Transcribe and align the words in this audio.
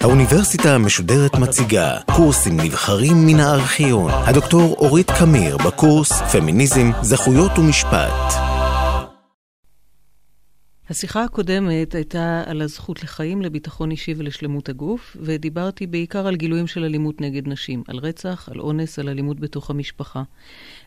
האוניברסיטה 0.00 0.74
המשודרת 0.74 1.34
מציגה 1.34 1.98
קורסים 2.16 2.60
נבחרים 2.60 3.26
מן 3.26 3.40
הארכיון. 3.40 4.10
הדוקטור 4.10 4.76
אורית 4.78 5.10
קמיר 5.10 5.56
בקורס 5.56 6.12
פמיניזם, 6.12 6.90
זכויות 7.02 7.58
ומשפט. 7.58 8.59
השיחה 10.90 11.24
הקודמת 11.24 11.94
הייתה 11.94 12.42
על 12.46 12.62
הזכות 12.62 13.02
לחיים, 13.02 13.42
לביטחון 13.42 13.90
אישי 13.90 14.14
ולשלמות 14.16 14.68
הגוף, 14.68 15.16
ודיברתי 15.20 15.86
בעיקר 15.86 16.26
על 16.26 16.36
גילויים 16.36 16.66
של 16.66 16.84
אלימות 16.84 17.20
נגד 17.20 17.48
נשים, 17.48 17.82
על 17.88 17.98
רצח, 17.98 18.48
על 18.52 18.60
אונס, 18.60 18.98
על 18.98 19.08
אלימות 19.08 19.40
בתוך 19.40 19.70
המשפחה. 19.70 20.22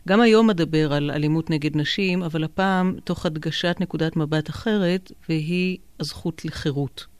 גם 0.08 0.20
היום 0.20 0.50
אדבר 0.50 0.92
על 0.92 1.10
אלימות 1.10 1.50
נגד 1.50 1.76
נשים, 1.76 2.22
אבל 2.22 2.44
הפעם 2.44 2.96
תוך 3.04 3.26
הדגשת 3.26 3.76
נקודת 3.80 4.16
מבט 4.16 4.50
אחרת, 4.50 5.12
והיא 5.28 5.78
הזכות 6.00 6.44
לחירות. 6.44 7.13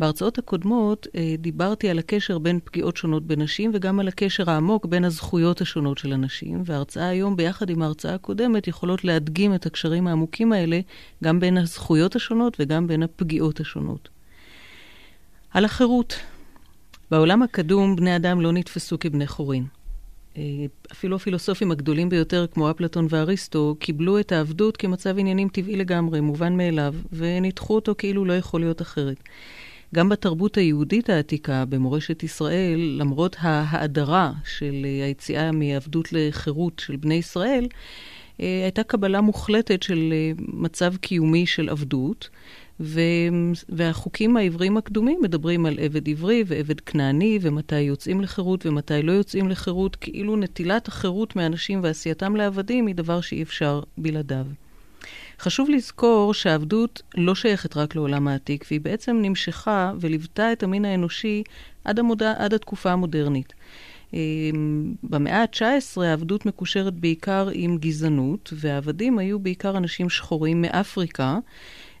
בהרצאות 0.00 0.38
הקודמות 0.38 1.06
אה, 1.14 1.34
דיברתי 1.38 1.90
על 1.90 1.98
הקשר 1.98 2.38
בין 2.38 2.60
פגיעות 2.64 2.96
שונות 2.96 3.26
בנשים 3.26 3.70
וגם 3.74 4.00
על 4.00 4.08
הקשר 4.08 4.50
העמוק 4.50 4.86
בין 4.86 5.04
הזכויות 5.04 5.60
השונות 5.60 5.98
של 5.98 6.12
הנשים, 6.12 6.62
וההרצאה 6.64 7.08
היום 7.08 7.36
ביחד 7.36 7.70
עם 7.70 7.82
ההרצאה 7.82 8.14
הקודמת 8.14 8.68
יכולות 8.68 9.04
להדגים 9.04 9.54
את 9.54 9.66
הקשרים 9.66 10.06
העמוקים 10.06 10.52
האלה 10.52 10.80
גם 11.24 11.40
בין 11.40 11.58
הזכויות 11.58 12.16
השונות 12.16 12.56
וגם 12.60 12.86
בין 12.86 13.02
הפגיעות 13.02 13.60
השונות. 13.60 14.08
על 15.50 15.64
החירות. 15.64 16.16
בעולם 17.10 17.42
הקדום 17.42 17.96
בני 17.96 18.16
אדם 18.16 18.40
לא 18.40 18.52
נתפסו 18.52 18.98
כבני 18.98 19.26
חורין. 19.26 19.64
אה, 20.36 20.42
אפילו 20.92 21.16
הפילוסופים 21.16 21.70
הגדולים 21.70 22.08
ביותר, 22.08 22.46
כמו 22.46 22.70
אפלטון 22.70 23.06
ואריסטו, 23.10 23.76
קיבלו 23.78 24.20
את 24.20 24.32
העבדות 24.32 24.76
כמצב 24.76 25.18
עניינים 25.18 25.48
טבעי 25.48 25.76
לגמרי, 25.76 26.20
מובן 26.20 26.56
מאליו, 26.56 26.94
וניתחו 27.12 27.74
אותו 27.74 27.94
כאילו 27.98 28.24
לא 28.24 28.32
יכול 28.32 28.60
להיות 28.60 28.82
אחרת. 28.82 29.16
גם 29.94 30.08
בתרבות 30.08 30.56
היהודית 30.56 31.10
העתיקה, 31.10 31.64
במורשת 31.64 32.22
ישראל, 32.22 32.96
למרות 32.98 33.36
ההאדרה 33.40 34.32
של 34.44 34.86
היציאה 35.04 35.52
מעבדות 35.52 36.12
לחירות 36.12 36.78
של 36.78 36.96
בני 36.96 37.14
ישראל, 37.14 37.66
אה, 38.40 38.60
הייתה 38.62 38.82
קבלה 38.82 39.20
מוחלטת 39.20 39.82
של 39.82 40.12
אה, 40.12 40.32
מצב 40.38 40.96
קיומי 40.96 41.46
של 41.46 41.68
עבדות, 41.68 42.28
והחוקים 43.68 44.36
העבריים 44.36 44.76
הקדומים 44.76 45.18
מדברים 45.22 45.66
על 45.66 45.78
עבד 45.78 46.08
עברי 46.08 46.44
ועבד 46.46 46.80
כנעני, 46.80 47.38
ומתי 47.42 47.80
יוצאים 47.80 48.20
לחירות 48.20 48.66
ומתי 48.66 49.02
לא 49.02 49.12
יוצאים 49.12 49.48
לחירות, 49.48 49.96
כאילו 49.96 50.36
נטילת 50.36 50.88
החירות 50.88 51.36
מאנשים 51.36 51.80
ועשייתם 51.82 52.36
לעבדים 52.36 52.86
היא 52.86 52.94
דבר 52.94 53.20
שאי 53.20 53.42
אפשר 53.42 53.80
בלעדיו. 53.98 54.46
חשוב 55.40 55.70
לזכור 55.70 56.34
שהעבדות 56.34 57.02
לא 57.14 57.34
שייכת 57.34 57.76
רק 57.76 57.94
לעולם 57.94 58.28
העתיק, 58.28 58.64
והיא 58.70 58.80
בעצם 58.80 59.18
נמשכה 59.22 59.92
וליוותה 60.00 60.52
את 60.52 60.62
המין 60.62 60.84
האנושי 60.84 61.42
עד, 61.84 61.98
המודע, 61.98 62.34
עד 62.38 62.54
התקופה 62.54 62.92
המודרנית. 62.92 63.52
אמ, 64.14 64.94
במאה 65.02 65.42
ה-19 65.42 66.02
העבדות 66.02 66.46
מקושרת 66.46 66.94
בעיקר 66.94 67.48
עם 67.52 67.78
גזענות, 67.78 68.52
והעבדים 68.56 69.18
היו 69.18 69.38
בעיקר 69.38 69.76
אנשים 69.76 70.10
שחורים 70.10 70.62
מאפריקה, 70.62 71.38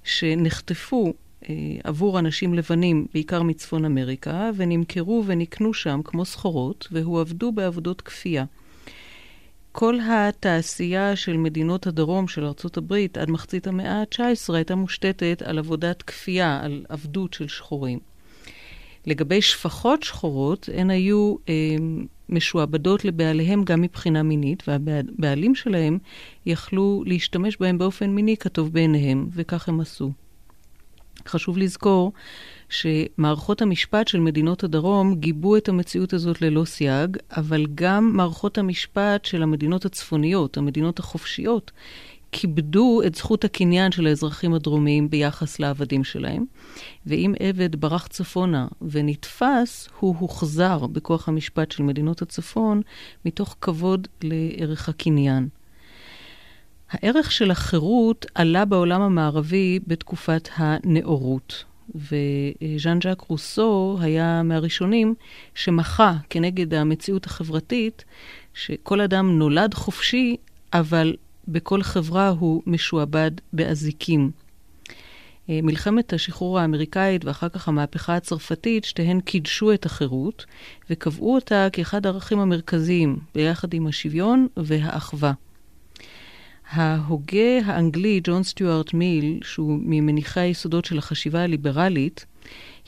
שנחטפו 0.04 1.12
אה, 1.48 1.54
עבור 1.84 2.18
אנשים 2.18 2.54
לבנים, 2.54 3.06
בעיקר 3.14 3.42
מצפון 3.42 3.84
אמריקה, 3.84 4.50
ונמכרו 4.56 5.24
ונקנו 5.26 5.74
שם 5.74 6.00
כמו 6.04 6.24
סחורות, 6.24 6.88
והועבדו 6.92 7.52
בעבודות 7.52 8.00
כפייה. 8.00 8.44
כל 9.72 9.98
התעשייה 10.10 11.16
של 11.16 11.36
מדינות 11.36 11.86
הדרום 11.86 12.28
של 12.28 12.44
הברית 12.76 13.18
עד 13.18 13.30
מחצית 13.30 13.66
המאה 13.66 14.00
ה-19 14.00 14.54
הייתה 14.54 14.74
מושתתת 14.74 15.42
על 15.44 15.58
עבודת 15.58 16.02
כפייה, 16.02 16.60
על 16.62 16.84
עבדות 16.88 17.32
של 17.32 17.48
שחורים. 17.48 17.98
לגבי 19.06 19.42
שפחות 19.42 20.02
שחורות, 20.02 20.68
הן 20.74 20.90
היו 20.90 21.36
אה, 21.48 21.54
משועבדות 22.28 23.04
לבעליהם 23.04 23.64
גם 23.64 23.80
מבחינה 23.80 24.22
מינית, 24.22 24.62
והבעלים 24.68 25.54
שלהם 25.54 25.98
יכלו 26.46 27.02
להשתמש 27.06 27.56
בהם 27.60 27.78
באופן 27.78 28.10
מיני 28.10 28.36
כטוב 28.36 28.72
בעיניהם, 28.72 29.28
וכך 29.32 29.68
הם 29.68 29.80
עשו. 29.80 30.12
חשוב 31.28 31.58
לזכור 31.58 32.12
שמערכות 32.68 33.62
המשפט 33.62 34.08
של 34.08 34.20
מדינות 34.20 34.64
הדרום 34.64 35.14
גיבו 35.14 35.56
את 35.56 35.68
המציאות 35.68 36.12
הזאת 36.12 36.42
ללא 36.42 36.64
סייג, 36.64 37.16
אבל 37.36 37.66
גם 37.74 38.10
מערכות 38.16 38.58
המשפט 38.58 39.24
של 39.24 39.42
המדינות 39.42 39.84
הצפוניות, 39.84 40.56
המדינות 40.56 40.98
החופשיות, 40.98 41.70
כיבדו 42.32 43.02
את 43.06 43.14
זכות 43.14 43.44
הקניין 43.44 43.92
של 43.92 44.06
האזרחים 44.06 44.54
הדרומיים 44.54 45.10
ביחס 45.10 45.58
לעבדים 45.58 46.04
שלהם. 46.04 46.44
ואם 47.06 47.34
עבד 47.40 47.76
ברח 47.76 48.06
צפונה 48.06 48.66
ונתפס, 48.90 49.88
הוא 49.98 50.16
הוחזר 50.18 50.86
בכוח 50.86 51.28
המשפט 51.28 51.70
של 51.70 51.82
מדינות 51.82 52.22
הצפון 52.22 52.82
מתוך 53.24 53.56
כבוד 53.60 54.08
לערך 54.22 54.88
הקניין. 54.88 55.48
הערך 56.90 57.32
של 57.32 57.50
החירות 57.50 58.26
עלה 58.34 58.64
בעולם 58.64 59.00
המערבי 59.00 59.78
בתקופת 59.86 60.48
הנאורות. 60.56 61.64
וז'אן 61.94 62.98
ז'אק 63.02 63.20
רוסו 63.20 63.98
היה 64.00 64.42
מהראשונים 64.42 65.14
שמחה 65.54 66.14
כנגד 66.30 66.74
המציאות 66.74 67.26
החברתית, 67.26 68.04
שכל 68.54 69.00
אדם 69.00 69.38
נולד 69.38 69.74
חופשי, 69.74 70.36
אבל 70.72 71.16
בכל 71.48 71.82
חברה 71.82 72.28
הוא 72.28 72.62
משועבד 72.66 73.30
באזיקים. 73.52 74.30
אה, 75.50 75.60
מלחמת 75.62 76.12
השחרור 76.12 76.58
האמריקאית 76.58 77.24
ואחר 77.24 77.48
כך 77.48 77.68
המהפכה 77.68 78.16
הצרפתית, 78.16 78.84
שתיהן 78.84 79.20
קידשו 79.20 79.72
את 79.72 79.86
החירות 79.86 80.44
וקבעו 80.90 81.34
אותה 81.34 81.68
כאחד 81.72 82.06
הערכים 82.06 82.38
המרכזיים, 82.38 83.18
ביחד 83.34 83.74
עם 83.74 83.86
השוויון 83.86 84.46
והאחווה. 84.56 85.32
ההוגה 86.70 87.58
האנגלי 87.64 88.20
ג'ון 88.24 88.42
סטיוארט 88.42 88.94
מיל, 88.94 89.38
שהוא 89.42 89.78
ממניחי 89.82 90.40
היסודות 90.40 90.84
של 90.84 90.98
החשיבה 90.98 91.42
הליברלית, 91.42 92.26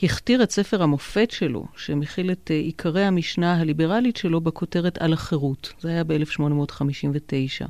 הכתיר 0.03 0.43
את 0.43 0.51
ספר 0.51 0.83
המופת 0.83 1.31
שלו, 1.31 1.65
שמכיל 1.77 2.31
את 2.31 2.51
uh, 2.51 2.53
עיקרי 2.53 3.03
המשנה 3.03 3.59
הליברלית 3.59 4.17
שלו 4.17 4.41
בכותרת 4.41 4.97
על 4.97 5.13
החירות. 5.13 5.73
זה 5.79 5.89
היה 5.89 6.03
ב-1859. 6.03 7.67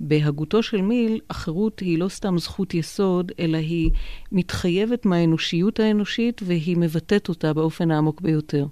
בהגותו 0.00 0.62
של 0.62 0.82
מיל, 0.82 1.20
החירות 1.30 1.80
היא 1.80 1.98
לא 1.98 2.08
סתם 2.08 2.38
זכות 2.38 2.74
יסוד, 2.74 3.32
אלא 3.38 3.56
היא 3.56 3.90
מתחייבת 4.32 5.06
מהאנושיות 5.06 5.80
האנושית 5.80 6.40
והיא 6.44 6.76
מבטאת 6.76 7.28
אותה 7.28 7.52
באופן 7.52 7.90
העמוק 7.90 8.20
ביותר. 8.20 8.66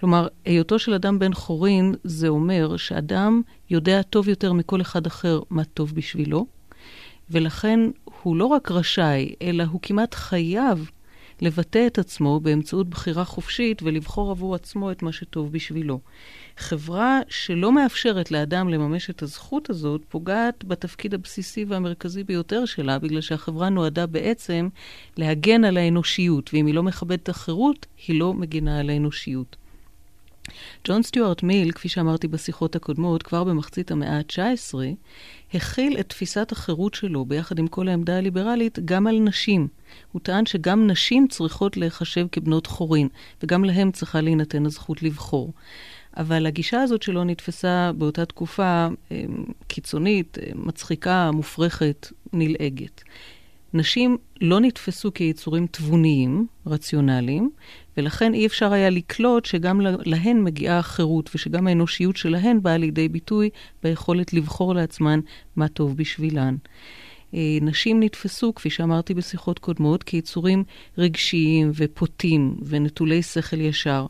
כלומר, 0.00 0.28
היותו 0.44 0.78
של 0.78 0.94
אדם 0.94 1.18
בן 1.18 1.34
חורין, 1.34 1.94
זה 2.04 2.28
אומר 2.28 2.76
שאדם 2.76 3.42
יודע 3.70 4.02
טוב 4.02 4.28
יותר 4.28 4.52
מכל 4.52 4.80
אחד 4.80 5.06
אחר 5.06 5.40
מה 5.50 5.64
טוב 5.64 5.94
בשבילו, 5.94 6.46
ולכן 7.30 7.80
הוא 8.22 8.36
לא 8.36 8.44
רק 8.44 8.70
רשאי, 8.70 9.34
אלא 9.42 9.64
הוא 9.64 9.80
כמעט 9.82 10.14
חייב 10.14 10.90
לבטא 11.42 11.86
את 11.86 11.98
עצמו 11.98 12.40
באמצעות 12.40 12.88
בחירה 12.88 13.24
חופשית 13.24 13.82
ולבחור 13.82 14.30
עבור 14.30 14.54
עצמו 14.54 14.90
את 14.90 15.02
מה 15.02 15.12
שטוב 15.12 15.52
בשבילו. 15.52 16.00
חברה 16.56 17.20
שלא 17.28 17.72
מאפשרת 17.72 18.30
לאדם 18.30 18.68
לממש 18.68 19.10
את 19.10 19.22
הזכות 19.22 19.70
הזאת, 19.70 20.00
פוגעת 20.08 20.64
בתפקיד 20.64 21.14
הבסיסי 21.14 21.64
והמרכזי 21.64 22.24
ביותר 22.24 22.64
שלה, 22.64 22.98
בגלל 22.98 23.20
שהחברה 23.20 23.68
נועדה 23.68 24.06
בעצם 24.06 24.68
להגן 25.16 25.64
על 25.64 25.76
האנושיות, 25.76 26.50
ואם 26.54 26.66
היא 26.66 26.74
לא 26.74 26.82
מכבדת 26.82 27.28
החירות, 27.28 27.86
היא 28.06 28.20
לא 28.20 28.34
מגינה 28.34 28.80
על 28.80 28.90
האנושיות. 28.90 29.56
ג'ון 30.84 31.02
סטיוארט 31.02 31.42
מיל, 31.42 31.72
כפי 31.72 31.88
שאמרתי 31.88 32.28
בשיחות 32.28 32.76
הקודמות, 32.76 33.22
כבר 33.22 33.44
במחצית 33.44 33.90
המאה 33.90 34.16
ה-19, 34.16 34.74
הכיל 35.54 35.96
את 36.00 36.08
תפיסת 36.08 36.52
החירות 36.52 36.94
שלו, 36.94 37.24
ביחד 37.24 37.58
עם 37.58 37.66
כל 37.66 37.88
העמדה 37.88 38.18
הליברלית, 38.18 38.78
גם 38.84 39.06
על 39.06 39.18
נשים. 39.18 39.68
הוא 40.12 40.20
טען 40.22 40.46
שגם 40.46 40.86
נשים 40.86 41.28
צריכות 41.28 41.76
להיחשב 41.76 42.26
כבנות 42.32 42.66
חורין, 42.66 43.08
וגם 43.42 43.64
להם 43.64 43.92
צריכה 43.92 44.20
להינתן 44.20 44.66
הזכות 44.66 45.02
לבחור. 45.02 45.52
אבל 46.16 46.46
הגישה 46.46 46.82
הזאת 46.82 47.02
שלו 47.02 47.24
נתפסה 47.24 47.90
באותה 47.98 48.24
תקופה 48.24 48.88
אה, 49.12 49.24
קיצונית, 49.66 50.38
אה, 50.38 50.50
מצחיקה, 50.54 51.30
מופרכת, 51.32 52.08
נלעגת. 52.32 53.02
נשים 53.74 54.16
לא 54.40 54.60
נתפסו 54.60 55.14
כיצורים 55.14 55.66
תבוניים, 55.66 56.46
רציונליים, 56.66 57.50
ולכן 57.96 58.34
אי 58.34 58.46
אפשר 58.46 58.72
היה 58.72 58.90
לקלוט 58.90 59.44
שגם 59.44 59.80
להן 59.80 60.42
מגיעה 60.42 60.78
החירות, 60.78 61.30
ושגם 61.34 61.66
האנושיות 61.66 62.16
שלהן 62.16 62.62
באה 62.62 62.76
לידי 62.76 63.08
ביטוי 63.08 63.50
ביכולת 63.82 64.32
לבחור 64.32 64.74
לעצמן 64.74 65.20
מה 65.56 65.68
טוב 65.68 65.96
בשבילן. 65.96 66.56
אה, 67.34 67.58
נשים 67.62 68.02
נתפסו, 68.02 68.54
כפי 68.54 68.70
שאמרתי 68.70 69.14
בשיחות 69.14 69.58
קודמות, 69.58 70.02
כיצורים 70.02 70.64
רגשיים 70.98 71.70
ופוטים 71.74 72.56
ונטולי 72.66 73.22
שכל 73.22 73.60
ישר. 73.60 74.06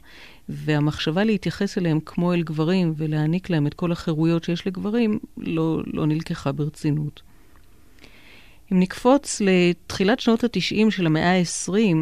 והמחשבה 0.48 1.24
להתייחס 1.24 1.78
אליהם 1.78 2.00
כמו 2.00 2.34
אל 2.34 2.42
גברים 2.42 2.94
ולהעניק 2.96 3.50
להם 3.50 3.66
את 3.66 3.74
כל 3.74 3.92
החירויות 3.92 4.44
שיש 4.44 4.66
לגברים, 4.66 5.18
לא, 5.36 5.82
לא 5.86 6.06
נלקחה 6.06 6.52
ברצינות. 6.52 7.27
אם 8.72 8.80
נקפוץ 8.80 9.40
לתחילת 9.44 10.20
שנות 10.20 10.44
ה-90 10.44 10.90
של 10.90 11.06
המאה 11.06 11.38
ה-20, 11.38 11.94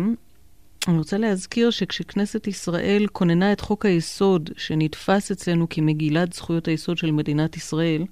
אני 0.88 0.98
רוצה 0.98 1.18
להזכיר 1.18 1.70
שכשכנסת 1.70 2.46
ישראל 2.46 3.06
כוננה 3.12 3.52
את 3.52 3.60
חוק 3.60 3.86
היסוד, 3.86 4.50
שנתפס 4.56 5.30
אצלנו 5.30 5.68
כמגילת 5.68 6.32
זכויות 6.32 6.68
היסוד 6.68 6.98
של 6.98 7.10
מדינת 7.10 7.56
ישראל, 7.56 8.04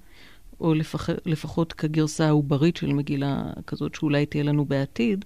או 0.59 0.73
לפח, 0.73 1.09
לפחות 1.25 1.73
כגרסה 1.73 2.27
העוברית 2.27 2.77
של 2.77 2.93
מגילה 2.93 3.43
כזאת 3.67 3.95
שאולי 3.95 4.25
תהיה 4.25 4.43
לנו 4.43 4.65
בעתיד, 4.65 5.25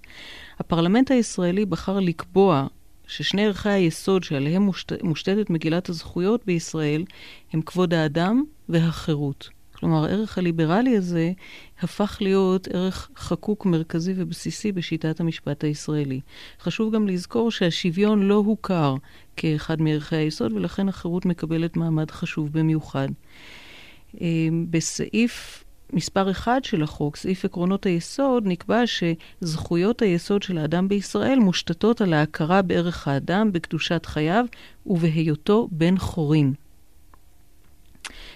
הפרלמנט 0.59 1.11
הישראלי 1.11 1.65
בחר 1.65 1.99
לקבוע 1.99 2.67
ששני 3.07 3.45
ערכי 3.45 3.69
היסוד 3.69 4.23
שעליהם 4.23 4.61
מושת, 4.61 5.03
מושתתת 5.03 5.49
מגילת 5.49 5.89
הזכויות 5.89 6.45
בישראל 6.45 7.03
הם 7.53 7.61
כבוד 7.61 7.93
האדם 7.93 8.43
והחירות. 8.69 9.49
כלומר, 9.79 10.05
הערך 10.05 10.37
הליברלי 10.37 10.97
הזה 10.97 11.31
הפך 11.81 12.17
להיות 12.21 12.67
ערך 12.67 13.09
חקוק 13.15 13.65
מרכזי 13.65 14.13
ובסיסי 14.15 14.71
בשיטת 14.71 15.19
המשפט 15.19 15.63
הישראלי. 15.63 16.19
חשוב 16.61 16.95
גם 16.95 17.07
לזכור 17.07 17.51
שהשוויון 17.51 18.27
לא 18.27 18.35
הוכר 18.35 18.95
כאחד 19.35 19.81
מערכי 19.81 20.15
היסוד, 20.15 20.53
ולכן 20.53 20.89
החירות 20.89 21.25
מקבלת 21.25 21.77
מעמד 21.77 22.11
חשוב 22.11 22.49
במיוחד. 22.51 23.07
אמ, 24.21 24.65
בסעיף 24.69 25.63
מספר 25.93 26.31
אחד 26.31 26.63
של 26.63 26.83
החוק, 26.83 27.15
סעיף 27.15 27.45
עקרונות 27.45 27.85
היסוד, 27.85 28.47
נקבע 28.47 28.83
שזכויות 28.85 30.01
היסוד 30.01 30.43
של 30.43 30.57
האדם 30.57 30.87
בישראל 30.87 31.39
מושתתות 31.39 32.01
על 32.01 32.13
ההכרה 32.13 32.61
בערך 32.61 33.07
האדם, 33.07 33.51
בקדושת 33.51 34.05
חייו 34.05 34.45
ובהיותו 34.85 35.67
בן 35.71 35.97
חורין. 35.97 36.53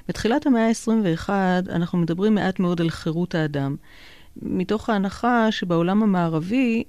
בתחילת 0.08 0.48
המאה 0.48 0.68
ה-21 0.68 1.30
אנחנו 1.70 1.98
מדברים 1.98 2.36
מעט 2.36 2.60
מאוד 2.60 2.82
על 2.82 2.90
חירות 2.90 3.36
האדם, 3.36 3.76
מתוך 4.42 4.90
ההנחה 4.90 5.52
שבעולם 5.52 6.04
המערבי 6.04 6.84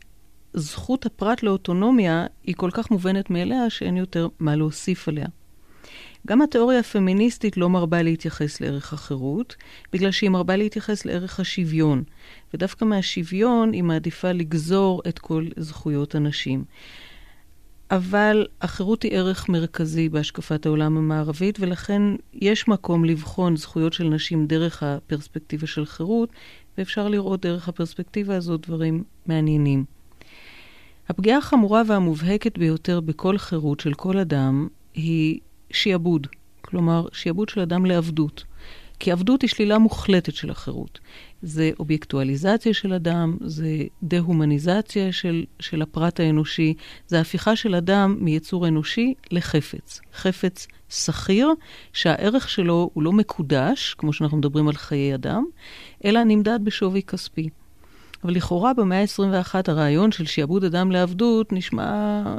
זכות 0.55 1.07
הפרט 1.07 1.43
לאוטונומיה 1.43 2.27
היא 2.45 2.55
כל 2.55 2.71
כך 2.73 2.91
מובנת 2.91 3.31
מאליה 3.31 3.71
שאין 3.71 3.97
יותר 3.97 4.29
מה 4.39 4.57
להוסיף 4.57 5.09
עליה. 5.09 5.27
גם 6.27 6.43
התיאוריה 6.43 6.81
הפמיניסטית 6.81 7.57
לא 7.57 7.69
מרבה 7.69 8.03
להתייחס 8.03 8.61
לערך 8.61 8.93
החירות, 8.93 9.57
בגלל 9.93 10.11
שהיא 10.11 10.31
מרבה 10.31 10.57
להתייחס 10.57 11.05
לערך 11.05 11.41
השוויון, 11.41 12.03
ודווקא 12.55 12.85
מהשוויון 12.85 13.73
היא 13.73 13.83
מעדיפה 13.83 14.33
לגזור 14.33 15.03
את 15.09 15.19
כל 15.19 15.47
זכויות 15.57 16.15
הנשים. 16.15 16.65
אבל 17.97 18.47
החירות 18.61 19.03
היא 19.03 19.13
ערך 19.13 19.49
מרכזי 19.49 20.09
בהשקפת 20.09 20.67
העולם 20.67 20.97
המערבית, 20.97 21.61
ולכן 21.61 22.03
יש 22.33 22.69
מקום 22.69 23.05
לבחון 23.05 23.57
זכויות 23.57 23.93
של 23.93 24.05
נשים 24.05 24.47
דרך 24.47 24.83
הפרספקטיבה 24.83 25.67
של 25.67 25.87
חירות, 25.87 26.29
ואפשר 26.79 27.09
לראות 27.09 27.41
דרך 27.41 27.69
הפרספקטיבה 27.69 28.37
הזאת 28.37 28.67
דברים 28.67 29.05
מעניינים. 29.27 29.85
הפגיעה 31.09 31.39
החמורה 31.39 31.83
והמובהקת 31.87 32.59
ביותר 32.59 33.01
בכל 33.01 33.39
חירות 33.39 33.81
של 33.81 33.95
כל 33.95 34.19
אדם 34.19 34.69
היא 34.95 35.41
שיעבוד, 35.71 36.27
כלומר 36.61 37.07
שיעבוד 37.13 37.49
של 37.49 37.61
אדם 37.61 37.87
לעבדות. 37.87 38.45
כי 38.99 39.13
עבדות 39.13 39.43
היא 39.43 39.51
שלילה 39.51 39.79
מוחלטת 39.79 40.35
של 40.35 40.51
החירות. 40.51 40.99
זה 41.43 41.71
אובייקטואליזציה 41.79 42.75
של 42.75 42.93
אדם, 42.93 43.37
זה 43.41 43.69
דה-הומניזציה 44.03 45.13
של, 45.13 45.45
של 45.61 45.83
הפרט 45.83 46.21
האנושי, 46.21 46.75
זה 47.07 47.21
הפיכה 47.21 47.57
של 47.57 47.75
אדם 47.75 48.17
מיצור 48.21 48.69
אנושי 48.69 49.15
לחפץ. 49.31 50.01
חפץ 50.15 50.67
שכיר, 50.89 51.49
שהערך 51.93 52.49
שלו 52.49 52.91
הוא 52.95 53.03
לא 53.03 53.13
מקודש, 53.13 53.95
כמו 53.99 54.13
שאנחנו 54.13 54.37
מדברים 54.37 54.69
על 54.69 54.75
חיי 54.75 55.15
אדם, 55.15 55.45
אלא 56.05 56.25
נמדד 56.25 56.59
בשווי 56.65 57.03
כספי. 57.03 57.49
אבל 58.25 58.35
לכאורה 58.35 58.75
במאה 58.75 59.01
ה-21 59.01 59.55
הרעיון 59.67 60.13
של 60.13 60.27
שיעבוד 60.27 60.65
אדם 60.65 60.91
לעבדות 60.91 61.53
נשמע 61.53 61.83
אה, 62.27 62.33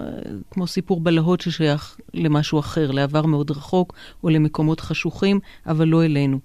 כמו 0.51 0.67
סיפור 0.67 1.01
בלהות 1.01 1.41
ששייך 1.41 1.97
למשהו 2.13 2.59
אחר, 2.59 2.91
לעבר 2.91 3.25
מאוד 3.25 3.51
רחוק 3.51 3.93
או 4.23 4.29
למקומות 4.29 4.79
חשוכים, 4.79 5.39
אבל 5.67 5.87
לא 5.87 6.05
אלינו. 6.05 6.39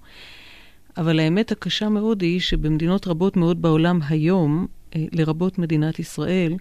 אבל 0.97 1.19
האמת 1.19 1.51
הקשה 1.51 1.89
מאוד 1.89 2.21
היא 2.21 2.39
שבמדינות 2.39 3.07
רבות 3.07 3.37
מאוד 3.37 3.61
בעולם 3.61 3.99
היום, 4.09 4.67
אה, 4.95 5.05
לרבות 5.11 5.59
מדינת 5.59 5.99
ישראל, 5.99 6.53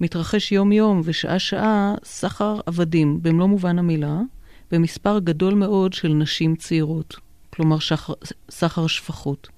מתרחש 0.00 0.52
יום-יום 0.52 1.00
ושעה-שעה 1.04 1.94
סחר 2.04 2.60
עבדים, 2.66 3.22
במלוא 3.22 3.46
מובן 3.46 3.78
המילה, 3.78 4.20
במספר 4.70 5.18
גדול 5.18 5.54
מאוד 5.54 5.92
של 5.92 6.08
נשים 6.08 6.56
צעירות, 6.56 7.16
כלומר 7.50 7.78
שחר, 7.78 8.12
סחר 8.50 8.86
שפחות. 8.86 9.53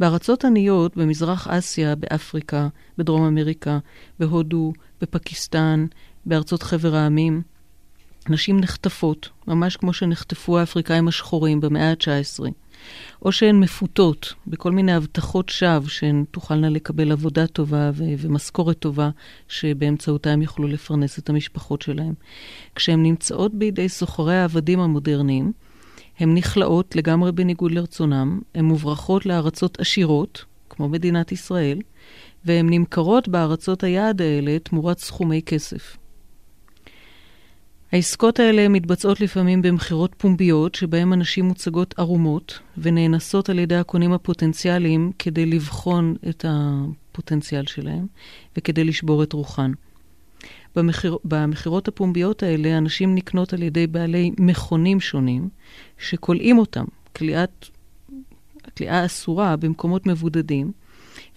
בארצות 0.00 0.44
עניות, 0.44 0.96
במזרח 0.96 1.48
אסיה, 1.48 1.94
באפריקה, 1.94 2.68
בדרום 2.98 3.22
אמריקה, 3.22 3.78
בהודו, 4.18 4.72
בפקיסטן, 5.00 5.86
בארצות 6.26 6.62
חבר 6.62 6.94
העמים, 6.94 7.42
נשים 8.28 8.60
נחטפות, 8.60 9.28
ממש 9.46 9.76
כמו 9.76 9.92
שנחטפו 9.92 10.58
האפריקאים 10.58 11.08
השחורים 11.08 11.60
במאה 11.60 11.90
ה-19, 11.90 12.44
או 13.22 13.32
שהן 13.32 13.60
מפותות 13.60 14.34
בכל 14.46 14.72
מיני 14.72 14.92
הבטחות 14.92 15.48
שווא 15.48 15.88
שהן 15.88 16.24
תוכלנה 16.30 16.68
לקבל 16.68 17.12
עבודה 17.12 17.46
טובה 17.46 17.90
ו- 17.94 18.04
ומשכורת 18.18 18.78
טובה, 18.78 19.10
שבאמצעותה 19.48 20.30
הם 20.30 20.42
יוכלו 20.42 20.68
לפרנס 20.68 21.18
את 21.18 21.30
המשפחות 21.30 21.82
שלהם. 21.82 22.14
כשהן 22.74 23.02
נמצאות 23.02 23.54
בידי 23.54 23.88
סוחרי 23.88 24.36
העבדים 24.36 24.80
המודרניים, 24.80 25.52
הן 26.18 26.34
נכלאות 26.34 26.96
לגמרי 26.96 27.32
בניגוד 27.32 27.72
לרצונם, 27.72 28.40
הן 28.54 28.64
מוברחות 28.64 29.26
לארצות 29.26 29.80
עשירות, 29.80 30.44
כמו 30.70 30.88
מדינת 30.88 31.32
ישראל, 31.32 31.78
והן 32.44 32.66
נמכרות 32.70 33.28
בארצות 33.28 33.84
היעד 33.84 34.22
האלה 34.22 34.58
תמורת 34.58 34.98
סכומי 34.98 35.42
כסף. 35.46 35.96
העסקות 37.92 38.40
האלה 38.40 38.68
מתבצעות 38.68 39.20
לפעמים 39.20 39.62
במכירות 39.62 40.14
פומביות, 40.18 40.74
שבהן 40.74 41.12
הנשים 41.12 41.44
מוצגות 41.44 41.94
ערומות 41.98 42.58
ונאנסות 42.78 43.48
על 43.48 43.58
ידי 43.58 43.76
הקונים 43.76 44.12
הפוטנציאליים 44.12 45.12
כדי 45.18 45.46
לבחון 45.46 46.14
את 46.28 46.44
הפוטנציאל 46.48 47.66
שלהם 47.66 48.06
וכדי 48.56 48.84
לשבור 48.84 49.22
את 49.22 49.32
רוחן. 49.32 49.72
במחיר, 50.76 51.18
במכירות 51.24 51.88
הפומביות 51.88 52.42
האלה 52.42 52.78
אנשים 52.78 53.14
נקנות 53.14 53.52
על 53.52 53.62
ידי 53.62 53.86
בעלי 53.86 54.30
מכונים 54.38 55.00
שונים, 55.00 55.48
שכולאים 55.98 56.58
אותם, 56.58 56.84
כליאה 57.16 59.06
אסורה 59.06 59.56
במקומות 59.56 60.06
מבודדים, 60.06 60.72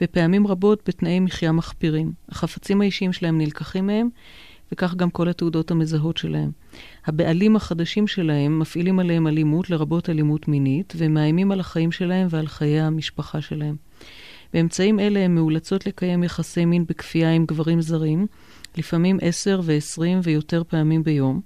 ופעמים 0.01 0.47
רבות 0.47 0.81
בתנאי 0.87 1.19
מחיה 1.19 1.51
מחפירים. 1.51 2.11
החפצים 2.29 2.81
האישיים 2.81 3.13
שלהם 3.13 3.37
נלקחים 3.37 3.87
מהם, 3.87 4.09
וכך 4.71 4.95
גם 4.95 5.09
כל 5.09 5.29
התעודות 5.29 5.71
המזהות 5.71 6.17
שלהם. 6.17 6.51
הבעלים 7.05 7.55
החדשים 7.55 8.07
שלהם 8.07 8.59
מפעילים 8.59 8.99
עליהם 8.99 9.27
אלימות, 9.27 9.69
לרבות 9.69 10.09
אלימות 10.09 10.47
מינית, 10.47 10.93
ומאיימים 10.97 11.51
על 11.51 11.59
החיים 11.59 11.91
שלהם 11.91 12.27
ועל 12.29 12.47
חיי 12.47 12.81
המשפחה 12.81 13.41
שלהם. 13.41 13.75
באמצעים 14.53 14.99
אלה 14.99 15.19
הן 15.19 15.35
מאולצות 15.35 15.87
לקיים 15.87 16.23
יחסי 16.23 16.65
מין 16.65 16.85
בכפייה 16.87 17.33
עם 17.33 17.45
גברים 17.45 17.81
זרים, 17.81 18.27
לפעמים 18.77 19.17
עשר 19.21 19.61
ועשרים 19.63 20.19
ויותר 20.23 20.63
פעמים 20.63 21.03
ביום, 21.03 21.41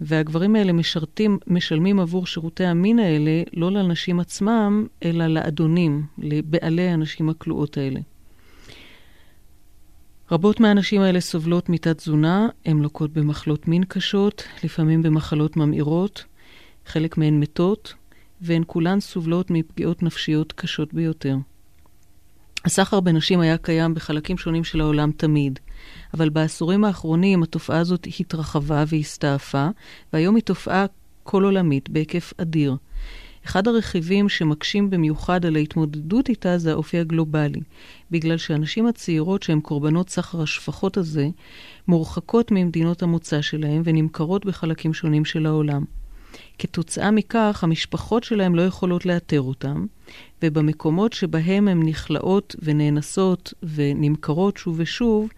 והגברים 0.00 0.56
האלה 0.56 0.72
משרתים, 0.72 1.38
משלמים 1.46 2.00
עבור 2.00 2.26
שירותי 2.26 2.64
המין 2.64 2.98
האלה 2.98 3.42
לא 3.52 3.72
לנשים 3.72 4.20
עצמם, 4.20 4.86
אלא 5.04 5.26
לאדונים, 5.26 6.06
לבעלי 6.18 6.88
הנשים 6.88 7.28
הכלואות 7.28 7.76
האלה. 7.76 8.00
רבות 10.30 10.60
מהנשים 10.60 11.00
האלה 11.00 11.20
סובלות 11.20 11.68
מתת-תזונה, 11.68 12.48
הן 12.64 12.78
לוקות 12.78 13.12
במחלות 13.12 13.68
מין 13.68 13.84
קשות, 13.84 14.44
לפעמים 14.64 15.02
במחלות 15.02 15.56
ממאירות, 15.56 16.24
חלק 16.86 17.18
מהן 17.18 17.40
מתות, 17.40 17.94
והן 18.40 18.62
כולן 18.66 19.00
סובלות 19.00 19.50
מפגיעות 19.50 20.02
נפשיות 20.02 20.52
קשות 20.52 20.94
ביותר. 20.94 21.36
הסחר 22.64 23.00
בנשים 23.00 23.40
היה 23.40 23.58
קיים 23.58 23.94
בחלקים 23.94 24.38
שונים 24.38 24.64
של 24.64 24.80
העולם 24.80 25.10
תמיד, 25.16 25.58
אבל 26.14 26.28
בעשורים 26.28 26.84
האחרונים 26.84 27.42
התופעה 27.42 27.78
הזאת 27.78 28.06
התרחבה 28.20 28.84
והסתעפה, 28.86 29.68
והיום 30.12 30.34
היא 30.34 30.44
תופעה 30.44 30.86
כל 31.22 31.44
עולמית 31.44 31.88
בהיקף 31.88 32.32
אדיר. 32.38 32.76
אחד 33.46 33.68
הרכיבים 33.68 34.28
שמקשים 34.28 34.90
במיוחד 34.90 35.46
על 35.46 35.56
ההתמודדות 35.56 36.28
איתה 36.28 36.58
זה 36.58 36.72
האופי 36.72 36.98
הגלובלי, 36.98 37.60
בגלל 38.10 38.36
שהנשים 38.36 38.86
הצעירות 38.86 39.42
שהן 39.42 39.60
קורבנות 39.60 40.10
סחר 40.10 40.42
השפחות 40.42 40.96
הזה, 40.96 41.28
מורחקות 41.88 42.50
ממדינות 42.50 43.02
המוצא 43.02 43.40
שלהן 43.40 43.82
ונמכרות 43.84 44.44
בחלקים 44.44 44.94
שונים 44.94 45.24
של 45.24 45.46
העולם. 45.46 45.84
כתוצאה 46.58 47.10
מכך, 47.10 47.60
המשפחות 47.62 48.24
שלהם 48.24 48.54
לא 48.54 48.62
יכולות 48.62 49.06
לאתר 49.06 49.40
אותם, 49.40 49.86
ובמקומות 50.42 51.12
שבהם 51.12 51.68
הן 51.68 51.82
נכלאות 51.82 52.56
ונאנסות 52.62 53.54
ונמכרות 53.62 54.56
שוב 54.56 54.74
ושוב, 54.78 55.28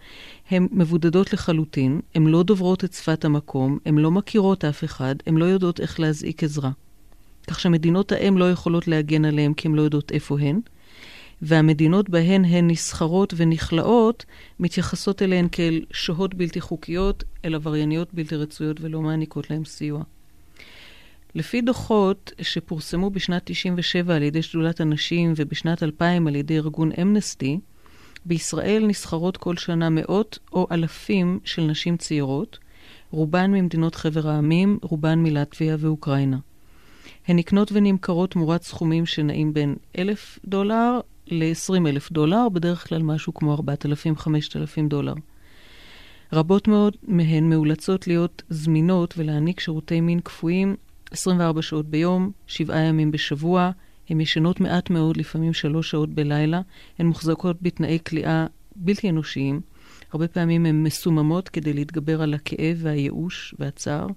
הן 0.49 0.67
מבודדות 0.71 1.33
לחלוטין, 1.33 2.01
הן 2.15 2.27
לא 2.27 2.43
דוברות 2.43 2.83
את 2.83 2.93
שפת 2.93 3.25
המקום, 3.25 3.77
הן 3.85 3.97
לא 3.97 4.11
מכירות 4.11 4.65
אף 4.65 4.83
אחד, 4.83 5.15
הן 5.27 5.37
לא 5.37 5.45
יודעות 5.45 5.79
איך 5.79 5.99
להזעיק 5.99 6.43
עזרה. 6.43 6.71
כך 7.47 7.59
שמדינות 7.59 8.11
האם 8.11 8.37
לא 8.37 8.51
יכולות 8.51 8.87
להגן 8.87 9.25
עליהן 9.25 9.53
כי 9.53 9.67
הן 9.67 9.75
לא 9.75 9.81
יודעות 9.81 10.11
איפה 10.11 10.39
הן, 10.39 10.59
והמדינות 11.41 12.09
בהן 12.09 12.45
הן 12.45 12.67
נסחרות 12.67 13.33
ונכלאות, 13.37 14.25
מתייחסות 14.59 15.21
אליהן 15.21 15.47
כאל 15.51 15.85
שוהות 15.91 16.35
בלתי 16.35 16.61
חוקיות, 16.61 17.23
אל 17.45 17.55
עברייניות 17.55 18.13
בלתי 18.13 18.35
רצויות 18.35 18.77
ולא 18.81 19.01
מעניקות 19.01 19.49
להן 19.49 19.65
סיוע. 19.65 20.03
לפי 21.35 21.61
דוחות 21.61 22.31
שפורסמו 22.41 23.09
בשנת 23.09 23.41
97 23.45 24.15
על 24.15 24.23
ידי 24.23 24.41
שדולת 24.41 24.81
הנשים 24.81 25.33
ובשנת 25.35 25.83
2000 25.83 26.27
על 26.27 26.35
ידי 26.35 26.57
ארגון 26.57 26.91
אמנסטי, 27.01 27.59
בישראל 28.25 28.85
נסחרות 28.87 29.37
כל 29.37 29.57
שנה 29.57 29.89
מאות 29.89 30.39
או 30.53 30.67
אלפים 30.71 31.39
של 31.43 31.61
נשים 31.61 31.97
צעירות, 31.97 32.59
רובן 33.11 33.51
ממדינות 33.51 33.95
חבר 33.95 34.29
העמים, 34.29 34.79
רובן 34.81 35.23
מלטביה 35.23 35.75
ואוקראינה. 35.79 36.37
הן 37.27 37.35
נקנות 37.35 37.71
ונמכרות 37.71 38.31
תמורת 38.31 38.63
סכומים 38.63 39.05
שנעים 39.05 39.53
בין 39.53 39.75
אלף 39.97 40.39
דולר 40.45 40.99
ל-20 41.27 41.87
אלף 41.87 42.11
דולר, 42.11 42.49
בדרך 42.49 42.87
כלל 42.87 43.03
משהו 43.03 43.33
כמו 43.33 43.57
4,000-5,000 43.57 44.87
דולר. 44.87 45.13
רבות 46.33 46.67
מאוד 46.67 46.95
מהן 47.03 47.49
מאולצות 47.49 48.07
להיות 48.07 48.43
זמינות 48.49 49.13
ולהעניק 49.17 49.59
שירותי 49.59 50.01
מין 50.01 50.19
קפואים 50.19 50.75
24 51.11 51.61
שעות 51.61 51.85
ביום, 51.85 52.31
שבעה 52.47 52.79
ימים 52.79 53.11
בשבוע. 53.11 53.71
הן 54.09 54.21
ישנות 54.21 54.59
מעט 54.59 54.89
מאוד, 54.89 55.17
לפעמים 55.17 55.53
שלוש 55.53 55.91
שעות 55.91 56.09
בלילה. 56.09 56.61
הן 56.99 57.05
מוחזקות 57.05 57.61
בתנאי 57.61 57.99
כליאה 58.05 58.45
בלתי 58.75 59.09
אנושיים. 59.09 59.61
הרבה 60.13 60.27
פעמים 60.27 60.65
הן 60.65 60.83
מסוממות 60.83 61.49
כדי 61.49 61.73
להתגבר 61.73 62.21
על 62.21 62.33
הכאב 62.33 62.77
והייאוש 62.77 63.55
והצער, 63.59 64.07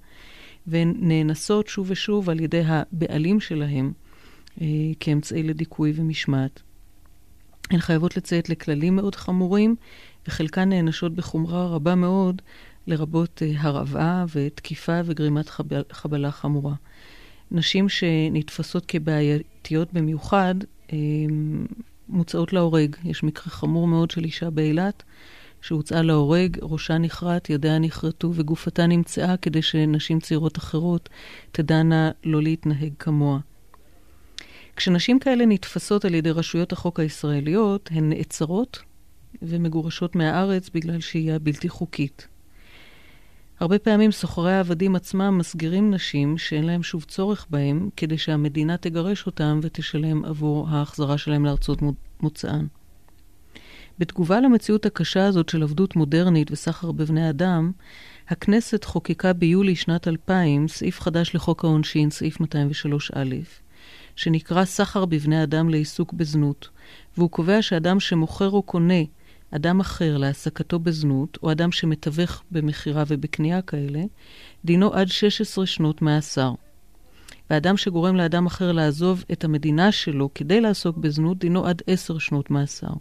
והן 0.66 0.94
נאנסות 0.98 1.68
שוב 1.68 1.86
ושוב 1.90 2.30
על 2.30 2.40
ידי 2.40 2.62
הבעלים 2.66 3.40
שלהם 3.40 3.92
אה, 4.60 4.66
כאמצעי 5.00 5.42
לדיכוי 5.42 5.92
ומשמעת. 5.96 6.62
הן 7.70 7.78
חייבות 7.78 8.16
לציית 8.16 8.48
לכללים 8.48 8.96
מאוד 8.96 9.14
חמורים, 9.14 9.76
וחלקן 10.28 10.68
נענשות 10.68 11.14
בחומרה 11.14 11.66
רבה 11.66 11.94
מאוד 11.94 12.42
לרבות 12.90 13.42
אה, 13.42 13.52
הרעבה 13.56 14.24
ותקיפה 14.34 15.00
וגרימת 15.04 15.48
חבל, 15.48 15.82
חבלה 15.92 16.30
חמורה. 16.30 16.74
נשים 17.50 17.88
שנתפסות 17.88 18.86
כבעייתיות 18.86 19.92
במיוחד 19.92 20.54
אה, 20.92 20.96
מוצאות 22.08 22.52
להורג. 22.52 22.96
יש 23.04 23.22
מקרה 23.22 23.44
חמור 23.44 23.86
מאוד 23.86 24.10
של 24.10 24.24
אישה 24.24 24.50
באילת 24.50 25.02
שהוצאה 25.62 26.02
להורג, 26.02 26.56
ראשה 26.62 26.98
נכרת, 26.98 27.50
ידיה 27.50 27.78
נכרתו 27.78 28.30
וגופתה 28.34 28.86
נמצאה 28.86 29.36
כדי 29.36 29.62
שנשים 29.62 30.20
צעירות 30.20 30.58
אחרות 30.58 31.08
תדענה 31.52 32.10
לא 32.24 32.42
להתנהג 32.42 32.92
כמוה. 32.98 33.38
כשנשים 34.76 35.18
כאלה 35.18 35.46
נתפסות 35.46 36.04
על 36.04 36.14
ידי 36.14 36.30
רשויות 36.30 36.72
החוק 36.72 37.00
הישראליות, 37.00 37.88
הן 37.92 38.08
נעצרות 38.08 38.78
ומגורשות 39.42 40.16
מהארץ 40.16 40.70
בגלל 40.74 41.00
שהייה 41.00 41.38
בלתי 41.38 41.68
חוקית. 41.68 42.28
הרבה 43.60 43.78
פעמים 43.78 44.12
סוחרי 44.12 44.52
העבדים 44.52 44.96
עצמם 44.96 45.38
מסגירים 45.38 45.90
נשים 45.90 46.38
שאין 46.38 46.64
להם 46.64 46.82
שוב 46.82 47.04
צורך 47.04 47.46
בהם, 47.50 47.88
כדי 47.96 48.18
שהמדינה 48.18 48.76
תגרש 48.76 49.26
אותם 49.26 49.60
ותשלם 49.62 50.24
עבור 50.24 50.68
ההחזרה 50.68 51.18
שלהם 51.18 51.44
לארצות 51.44 51.78
מוצאן. 52.20 52.66
בתגובה 53.98 54.40
למציאות 54.40 54.86
הקשה 54.86 55.26
הזאת 55.26 55.48
של 55.48 55.62
עבדות 55.62 55.96
מודרנית 55.96 56.50
וסחר 56.50 56.92
בבני 56.92 57.30
אדם, 57.30 57.72
הכנסת 58.28 58.84
חוקקה 58.84 59.32
ביולי 59.32 59.76
שנת 59.76 60.08
2000 60.08 60.68
סעיף 60.68 61.00
חדש 61.00 61.34
לחוק 61.34 61.64
העונשין, 61.64 62.10
סעיף 62.10 62.40
203א, 62.40 63.16
שנקרא 64.16 64.64
סחר 64.64 65.04
בבני 65.04 65.42
אדם 65.42 65.68
לעיסוק 65.68 66.12
בזנות, 66.12 66.68
והוא 67.16 67.30
קובע 67.30 67.62
שאדם 67.62 68.00
שמוכר 68.00 68.50
או 68.50 68.62
קונה 68.62 69.02
אדם 69.50 69.80
אחר 69.80 70.16
להעסקתו 70.16 70.78
בזנות, 70.78 71.38
או 71.42 71.52
אדם 71.52 71.72
שמתווך 71.72 72.42
במכירה 72.50 73.04
ובקנייה 73.06 73.62
כאלה, 73.62 74.02
דינו 74.64 74.92
עד 74.94 75.08
16 75.08 75.66
שנות 75.66 76.02
מאסר. 76.02 76.52
ואדם 77.50 77.76
שגורם 77.76 78.16
לאדם 78.16 78.46
אחר 78.46 78.72
לעזוב 78.72 79.24
את 79.32 79.44
המדינה 79.44 79.92
שלו 79.92 80.30
כדי 80.34 80.60
לעסוק 80.60 80.96
בזנות, 80.96 81.38
דינו 81.38 81.66
עד 81.66 81.82
10 81.86 82.18
שנות 82.18 82.50
מאסר. 82.50 82.92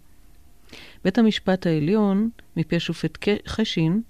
בית 1.04 1.18
המשפט 1.18 1.68
העליון, 1.68 2.30
מפי 2.58 2.76
השופט 2.76 3.18
חשין, 3.48 4.02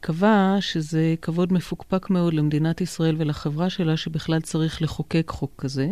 קבע 0.00 0.56
שזה 0.60 1.14
כבוד 1.22 1.52
מפוקפק 1.52 2.10
מאוד 2.10 2.34
למדינת 2.34 2.80
ישראל 2.80 3.14
ולחברה 3.18 3.70
שלה 3.70 3.96
שבכלל 3.96 4.40
צריך 4.40 4.82
לחוקק 4.82 5.30
חוק 5.30 5.52
כזה, 5.58 5.88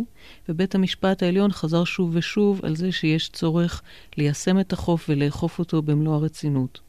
ובית 0.49 0.75
המשפט 0.75 1.23
העליון 1.23 1.51
חזר 1.51 1.83
שוב 1.83 2.09
ושוב 2.13 2.65
על 2.65 2.75
זה 2.75 2.91
שיש 2.91 3.29
צורך 3.29 3.81
ליישם 4.17 4.59
את 4.59 4.73
החוף 4.73 5.05
ולאכוף 5.09 5.59
אותו 5.59 5.81
במלוא 5.81 6.15
הרצינות. 6.15 6.79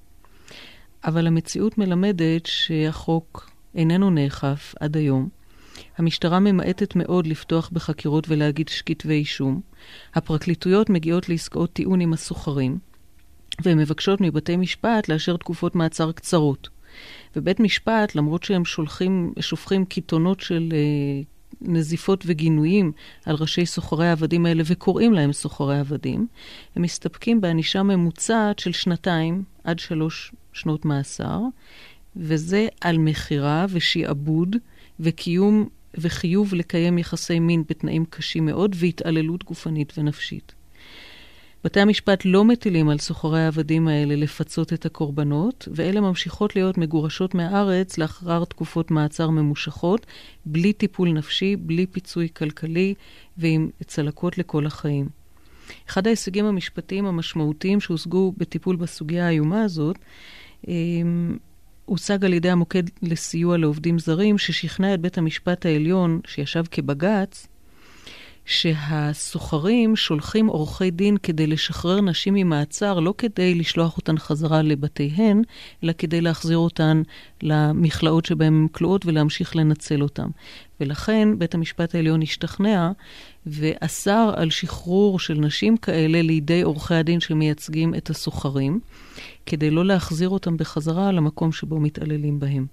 אבל 1.04 1.26
המציאות 1.26 1.78
מלמדת 1.78 2.46
שהחוק 2.46 3.50
איננו 3.74 4.10
נאכף 4.10 4.74
עד 4.80 4.96
היום. 4.96 5.28
המשטרה 5.98 6.40
ממעטת 6.40 6.96
מאוד 6.96 7.26
לפתוח 7.26 7.70
בחקירות 7.72 8.28
ולהגיש 8.28 8.82
כתבי 8.82 9.14
אישום. 9.14 9.60
הפרקליטויות 10.14 10.90
מגיעות 10.90 11.28
לעסקאות 11.28 11.72
טיעון 11.72 12.00
עם 12.00 12.12
הסוחרים, 12.12 12.78
והן 13.62 13.78
מבקשות 13.78 14.20
מבתי 14.20 14.56
משפט 14.56 15.08
לאשר 15.08 15.36
תקופות 15.36 15.74
מעצר 15.74 16.12
קצרות. 16.12 16.68
ובית 17.36 17.60
משפט, 17.60 18.14
למרות 18.14 18.42
שהם 18.42 18.64
שולחים, 18.64 19.32
שופכים 19.40 19.84
קיתונות 19.84 20.40
של 20.40 20.68
אה, 20.72 21.22
נזיפות 21.60 22.24
וגינויים 22.26 22.92
על 23.26 23.36
ראשי 23.36 23.66
סוחרי 23.66 24.08
העבדים 24.08 24.46
האלה 24.46 24.62
וקוראים 24.66 25.12
להם 25.12 25.32
סוחרי 25.32 25.78
עבדים, 25.78 26.26
הם 26.76 26.82
מסתפקים 26.82 27.40
בענישה 27.40 27.82
ממוצעת 27.82 28.58
של 28.58 28.72
שנתיים 28.72 29.42
עד 29.64 29.78
שלוש 29.78 30.32
שנות 30.52 30.84
מאסר, 30.84 31.40
וזה 32.16 32.68
על 32.80 32.98
מכירה 32.98 33.66
ושעבוד 33.68 34.56
וקיום 35.00 35.68
וחיוב 35.94 36.54
לקיים 36.54 36.98
יחסי 36.98 37.38
מין 37.38 37.64
בתנאים 37.68 38.04
קשים 38.04 38.46
מאוד 38.46 38.76
והתעללות 38.78 39.44
גופנית 39.44 39.92
ונפשית. 39.98 40.59
בתי 41.64 41.80
המשפט 41.80 42.22
לא 42.24 42.44
מטילים 42.44 42.88
על 42.88 42.98
סוחרי 42.98 43.40
העבדים 43.40 43.88
האלה 43.88 44.16
לפצות 44.16 44.72
את 44.72 44.86
הקורבנות, 44.86 45.68
ואלה 45.74 46.00
ממשיכות 46.00 46.56
להיות 46.56 46.78
מגורשות 46.78 47.34
מהארץ 47.34 47.98
לאחר 47.98 48.44
תקופות 48.44 48.90
מעצר 48.90 49.30
ממושכות, 49.30 50.06
בלי 50.46 50.72
טיפול 50.72 51.12
נפשי, 51.12 51.56
בלי 51.56 51.86
פיצוי 51.86 52.28
כלכלי 52.36 52.94
ועם 53.38 53.70
צלקות 53.86 54.38
לכל 54.38 54.66
החיים. 54.66 55.08
אחד 55.88 56.06
ההישגים 56.06 56.44
המשפטיים 56.44 57.06
המשמעותיים 57.06 57.80
שהושגו 57.80 58.32
בטיפול 58.36 58.76
בסוגיה 58.76 59.26
האיומה 59.26 59.62
הזאת, 59.62 59.98
אמ, 60.68 61.36
הושג 61.84 62.24
על 62.24 62.32
ידי 62.32 62.50
המוקד 62.50 62.82
לסיוע 63.02 63.58
לעובדים 63.58 63.98
זרים, 63.98 64.38
ששכנע 64.38 64.94
את 64.94 65.00
בית 65.00 65.18
המשפט 65.18 65.66
העליון, 65.66 66.20
שישב 66.26 66.64
כבג"ץ, 66.70 67.46
שהסוחרים 68.50 69.96
שולחים 69.96 70.46
עורכי 70.46 70.90
דין 70.90 71.16
כדי 71.16 71.46
לשחרר 71.46 72.00
נשים 72.00 72.34
ממעצר, 72.34 73.00
לא 73.00 73.14
כדי 73.18 73.54
לשלוח 73.54 73.96
אותן 73.96 74.18
חזרה 74.18 74.62
לבתיהן, 74.62 75.42
אלא 75.84 75.92
כדי 75.98 76.20
להחזיר 76.20 76.58
אותן 76.58 77.02
למכלאות 77.42 78.24
שבהן 78.24 78.54
הן 78.54 78.66
כלואות 78.72 79.06
ולהמשיך 79.06 79.56
לנצל 79.56 80.02
אותן. 80.02 80.28
ולכן 80.80 81.38
בית 81.38 81.54
המשפט 81.54 81.94
העליון 81.94 82.22
השתכנע 82.22 82.90
ואסר 83.46 84.32
על 84.36 84.50
שחרור 84.50 85.18
של 85.18 85.34
נשים 85.34 85.76
כאלה 85.76 86.22
לידי 86.22 86.62
עורכי 86.62 86.94
הדין 86.94 87.20
שמייצגים 87.20 87.94
את 87.94 88.10
הסוחרים, 88.10 88.80
כדי 89.46 89.70
לא 89.70 89.84
להחזיר 89.84 90.28
אותם 90.28 90.56
בחזרה 90.56 91.12
למקום 91.12 91.52
שבו 91.52 91.80
מתעללים 91.80 92.40
בהם. 92.40 92.66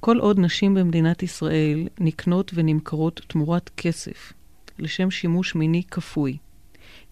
כל 0.00 0.18
עוד 0.18 0.38
נשים 0.40 0.74
במדינת 0.74 1.22
ישראל 1.22 1.88
נקנות 2.00 2.50
ונמכרות 2.54 3.20
תמורת 3.26 3.70
כסף 3.76 4.32
לשם 4.78 5.10
שימוש 5.10 5.54
מיני 5.54 5.82
כפוי. 5.90 6.36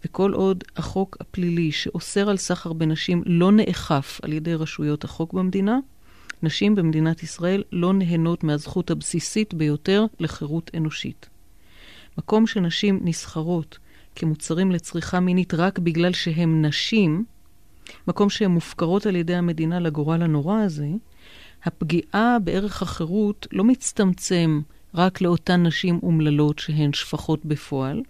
וכל 0.05 0.33
עוד 0.33 0.65
החוק 0.77 1.17
הפלילי 1.21 1.73
שאוסר 1.73 2.31
על 2.31 2.37
סחר 2.37 2.73
בנשים 2.73 3.23
לא 3.27 3.53
נאכף 3.53 4.21
על 4.23 4.33
ידי 4.33 4.55
רשויות 4.55 5.05
החוק 5.05 5.33
במדינה, 5.33 5.79
נשים 6.43 6.75
במדינת 6.75 7.23
ישראל 7.23 7.63
לא 7.73 7.93
נהנות 7.93 8.45
מהזכות 8.45 8.91
הבסיסית 8.91 9.55
ביותר 9.55 10.07
לחירות 10.21 10.71
אנושית. 10.77 11.29
מקום 12.19 12.47
שנשים 12.47 13.01
נסחרות 13.05 13.79
כמוצרים 14.17 14.73
לצריכה 14.73 15.21
מינית 15.21 15.55
רק 15.55 15.79
בגלל 15.79 16.13
שהן 16.13 16.65
נשים, 16.65 17.25
מקום 18.09 18.31
שהן 18.31 18.51
מופקרות 18.51 19.07
על 19.07 19.17
ידי 19.17 19.35
המדינה 19.35 19.81
לגורל 19.81 20.23
הנורא 20.23 20.61
הזה, 20.61 20.89
הפגיעה 21.65 22.37
בערך 22.45 22.83
החירות 22.83 23.47
לא 23.53 23.65
מצטמצם 23.65 24.61
רק 24.95 25.21
לאותן 25.21 25.67
נשים 25.67 26.01
אומללות 26.03 26.59
שהן 26.59 26.93
שפחות 26.93 27.45
בפועל, 27.45 28.03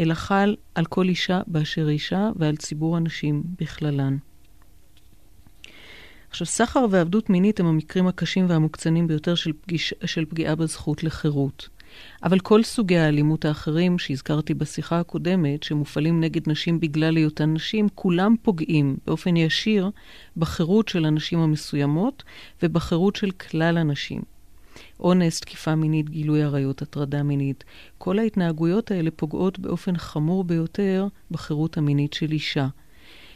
אלא 0.00 0.14
חל 0.14 0.56
על 0.74 0.84
כל 0.84 1.08
אישה 1.08 1.40
באשר 1.46 1.88
אישה 1.88 2.30
ועל 2.36 2.56
ציבור 2.56 2.96
הנשים 2.96 3.42
בכללן. 3.60 4.16
עכשיו, 6.30 6.46
סחר 6.46 6.86
ועבדות 6.90 7.30
מינית 7.30 7.60
הם 7.60 7.66
המקרים 7.66 8.06
הקשים 8.06 8.46
והמוקצנים 8.48 9.06
ביותר 9.06 9.34
של, 9.34 9.52
פגיש, 9.60 9.94
של 10.04 10.24
פגיעה 10.24 10.54
בזכות 10.54 11.04
לחירות. 11.04 11.68
אבל 12.22 12.38
כל 12.38 12.62
סוגי 12.62 12.98
האלימות 12.98 13.44
האחרים 13.44 13.98
שהזכרתי 13.98 14.54
בשיחה 14.54 15.00
הקודמת, 15.00 15.62
שמופעלים 15.62 16.20
נגד 16.20 16.50
נשים 16.50 16.80
בגלל 16.80 17.16
היותן 17.16 17.54
נשים, 17.54 17.88
כולם 17.94 18.34
פוגעים 18.42 18.96
באופן 19.06 19.36
ישיר 19.36 19.90
בחירות 20.36 20.88
של 20.88 21.04
הנשים 21.04 21.38
המסוימות 21.38 22.22
ובחירות 22.62 23.16
של 23.16 23.30
כלל 23.30 23.78
הנשים. 23.78 24.22
אונס, 25.00 25.40
תקיפה 25.40 25.74
מינית, 25.74 26.10
גילוי 26.10 26.42
עריות, 26.42 26.82
הטרדה 26.82 27.22
מינית. 27.22 27.64
כל 27.98 28.18
ההתנהגויות 28.18 28.90
האלה 28.90 29.10
פוגעות 29.10 29.58
באופן 29.58 29.96
חמור 29.96 30.44
ביותר 30.44 31.06
בחירות 31.30 31.76
המינית 31.76 32.12
של 32.12 32.32
אישה. 32.32 32.68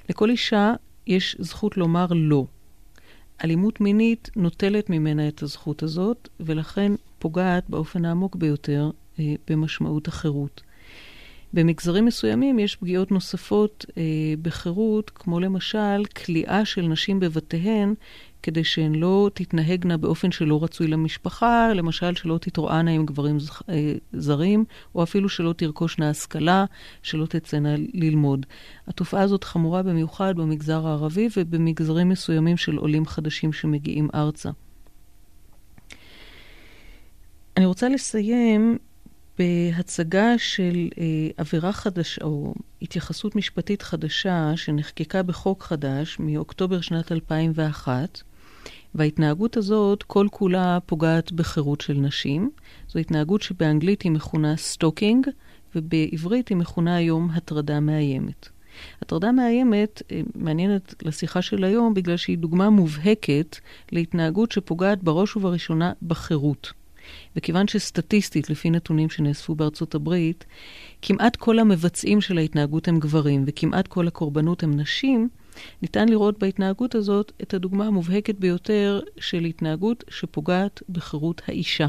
לכל 0.08 0.30
אישה 0.30 0.72
יש 1.06 1.36
זכות 1.38 1.76
לומר 1.76 2.06
לא. 2.10 2.46
אלימות 3.44 3.80
מינית 3.80 4.30
נוטלת 4.36 4.90
ממנה 4.90 5.28
את 5.28 5.42
הזכות 5.42 5.82
הזאת, 5.82 6.28
ולכן 6.40 6.92
פוגעת 7.18 7.70
באופן 7.70 8.04
העמוק 8.04 8.36
ביותר 8.36 8.90
אה, 9.18 9.34
במשמעות 9.48 10.08
החירות. 10.08 10.62
במגזרים 11.52 12.04
מסוימים 12.04 12.58
יש 12.58 12.76
פגיעות 12.76 13.10
נוספות 13.12 13.86
אה, 13.96 14.02
בחירות, 14.42 15.10
כמו 15.14 15.40
למשל 15.40 16.04
כליאה 16.24 16.64
של 16.64 16.82
נשים 16.82 17.20
בבתיהן, 17.20 17.94
כדי 18.42 18.64
שהן 18.64 18.94
לא 18.94 19.30
תתנהגנה 19.34 19.96
באופן 19.96 20.32
שלא 20.32 20.64
רצוי 20.64 20.86
למשפחה, 20.86 21.72
למשל 21.74 22.14
שלא 22.14 22.38
תתרוענה 22.38 22.90
עם 22.90 23.06
גברים 23.06 23.38
אה, 23.68 23.94
זרים, 24.12 24.64
או 24.94 25.02
אפילו 25.02 25.28
שלא 25.28 25.52
תרכושנה 25.52 26.10
השכלה, 26.10 26.64
שלא 27.02 27.26
תצאנה 27.26 27.74
ללמוד. 27.94 28.46
התופעה 28.88 29.22
הזאת 29.22 29.44
חמורה 29.44 29.82
במיוחד 29.82 30.36
במגזר 30.36 30.86
הערבי 30.86 31.28
ובמגזרים 31.36 32.08
מסוימים 32.08 32.56
של 32.56 32.76
עולים 32.76 33.06
חדשים 33.06 33.52
שמגיעים 33.52 34.08
ארצה. 34.14 34.50
אני 37.56 37.66
רוצה 37.66 37.88
לסיים 37.88 38.78
בהצגה 39.38 40.38
של 40.38 40.88
אה, 40.98 41.04
עבירה 41.36 41.72
חדשה, 41.72 42.24
או 42.24 42.54
התייחסות 42.82 43.36
משפטית 43.36 43.82
חדשה, 43.82 44.52
שנחקקה 44.56 45.22
בחוק 45.22 45.62
חדש 45.62 46.16
מאוקטובר 46.20 46.80
שנת 46.80 47.12
2001, 47.12 48.22
וההתנהגות 48.94 49.56
הזאת 49.56 50.02
כל 50.02 50.26
כולה 50.30 50.78
פוגעת 50.86 51.32
בחירות 51.32 51.80
של 51.80 51.94
נשים. 51.94 52.50
זו 52.88 52.98
התנהגות 52.98 53.42
שבאנגלית 53.42 54.02
היא 54.02 54.12
מכונה 54.12 54.56
stalking, 54.56 55.26
ובעברית 55.74 56.48
היא 56.48 56.56
מכונה 56.56 56.96
היום 56.96 57.30
הטרדה 57.34 57.80
מאיימת. 57.80 58.48
הטרדה 59.02 59.32
מאיימת 59.32 60.02
אה, 60.12 60.20
מעניינת 60.34 60.94
לשיחה 61.02 61.42
של 61.42 61.64
היום 61.64 61.94
בגלל 61.94 62.16
שהיא 62.16 62.38
דוגמה 62.38 62.70
מובהקת 62.70 63.56
להתנהגות 63.92 64.52
שפוגעת 64.52 65.02
בראש 65.02 65.36
ובראשונה 65.36 65.92
בחירות. 66.02 66.72
וכיוון 67.36 67.68
שסטטיסטית, 67.68 68.50
לפי 68.50 68.70
נתונים 68.70 69.10
שנאספו 69.10 69.54
בארצות 69.54 69.94
הברית, 69.94 70.44
כמעט 71.02 71.36
כל 71.36 71.58
המבצעים 71.58 72.20
של 72.20 72.38
ההתנהגות 72.38 72.88
הם 72.88 72.98
גברים 72.98 73.44
וכמעט 73.46 73.88
כל 73.88 74.08
הקורבנות 74.08 74.62
הם 74.62 74.76
נשים, 74.76 75.28
ניתן 75.82 76.08
לראות 76.08 76.38
בהתנהגות 76.38 76.94
הזאת 76.94 77.32
את 77.42 77.54
הדוגמה 77.54 77.86
המובהקת 77.86 78.34
ביותר 78.34 79.00
של 79.18 79.44
התנהגות 79.44 80.04
שפוגעת 80.10 80.82
בחירות 80.88 81.42
האישה. 81.46 81.88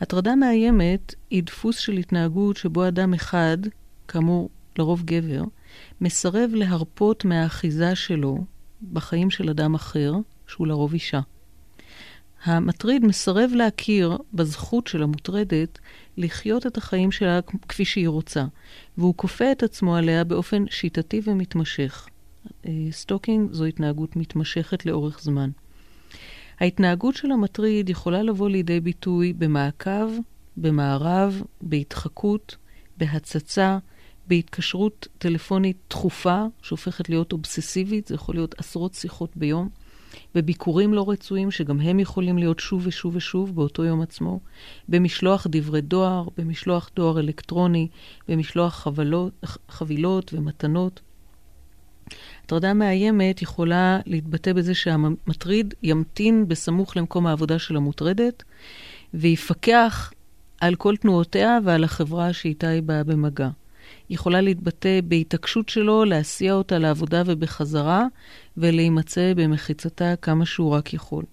הטרדה 0.00 0.36
מאיימת 0.36 1.14
היא 1.30 1.42
דפוס 1.42 1.78
של 1.78 1.92
התנהגות 1.92 2.56
שבו 2.56 2.88
אדם 2.88 3.14
אחד, 3.14 3.58
כאמור 4.08 4.50
לרוב 4.78 5.02
גבר, 5.04 5.42
מסרב 6.00 6.50
להרפות 6.54 7.24
מהאחיזה 7.24 7.94
שלו 7.94 8.44
בחיים 8.92 9.30
של 9.30 9.50
אדם 9.50 9.74
אחר, 9.74 10.12
שהוא 10.46 10.66
לרוב 10.66 10.92
אישה. 10.92 11.20
המטריד 12.44 13.04
מסרב 13.04 13.50
להכיר 13.54 14.18
בזכות 14.34 14.86
של 14.86 15.02
המוטרדת 15.02 15.78
לחיות 16.18 16.66
את 16.66 16.76
החיים 16.76 17.12
שלה 17.12 17.40
כפי 17.68 17.84
שהיא 17.84 18.08
רוצה, 18.08 18.44
והוא 18.98 19.14
כופה 19.16 19.52
את 19.52 19.62
עצמו 19.62 19.96
עליה 19.96 20.24
באופן 20.24 20.64
שיטתי 20.70 21.20
ומתמשך. 21.24 22.08
אה, 22.66 22.72
stalking 22.90 23.52
זו 23.52 23.64
התנהגות 23.64 24.16
מתמשכת 24.16 24.86
לאורך 24.86 25.20
זמן. 25.22 25.50
ההתנהגות 26.60 27.14
של 27.14 27.30
המטריד 27.30 27.90
יכולה 27.90 28.22
לבוא 28.22 28.48
לידי 28.48 28.80
ביטוי 28.80 29.32
במעקב, 29.32 30.10
במארב, 30.56 31.42
בהתחקות, 31.60 32.56
בהצצה, 32.96 33.78
בהתקשרות 34.26 35.08
טלפונית 35.18 35.76
תכופה, 35.88 36.44
שהופכת 36.62 37.08
להיות 37.08 37.32
אובססיבית, 37.32 38.06
זה 38.06 38.14
יכול 38.14 38.34
להיות 38.34 38.54
עשרות 38.58 38.94
שיחות 38.94 39.36
ביום. 39.36 39.68
בביקורים 40.34 40.94
לא 40.94 41.10
רצויים, 41.10 41.50
שגם 41.50 41.80
הם 41.80 42.00
יכולים 42.00 42.38
להיות 42.38 42.60
שוב 42.60 42.82
ושוב 42.86 43.16
ושוב 43.16 43.54
באותו 43.54 43.84
יום 43.84 44.00
עצמו, 44.00 44.40
במשלוח 44.88 45.46
דברי 45.50 45.80
דואר, 45.80 46.28
במשלוח 46.36 46.90
דואר 46.96 47.20
אלקטרוני, 47.20 47.88
במשלוח 48.28 48.74
חבלות, 48.74 49.32
חבילות 49.68 50.34
ומתנות. 50.34 51.00
הטרדה 52.44 52.74
מאיימת 52.74 53.42
יכולה 53.42 54.00
להתבטא 54.06 54.52
בזה 54.52 54.74
שהמטריד 54.74 55.74
ימתין 55.82 56.48
בסמוך 56.48 56.96
למקום 56.96 57.26
העבודה 57.26 57.58
של 57.58 57.76
המוטרדת, 57.76 58.42
ויפקח 59.14 60.12
על 60.60 60.74
כל 60.74 60.96
תנועותיה 60.96 61.58
ועל 61.64 61.84
החברה 61.84 62.32
שאיתה 62.32 62.68
היא 62.68 62.82
באה 62.82 63.04
במגע. 63.04 63.48
יכולה 64.10 64.40
להתבטא 64.40 65.00
בהתעקשות 65.04 65.68
שלו 65.68 66.04
להסיע 66.04 66.52
אותה 66.52 66.78
לעבודה 66.78 67.22
ובחזרה, 67.26 68.04
ולהימצא 68.56 69.32
במחיצתה 69.36 70.14
כמה 70.22 70.46
שהוא 70.46 70.70
רק 70.70 70.94
יכול. 70.94 71.24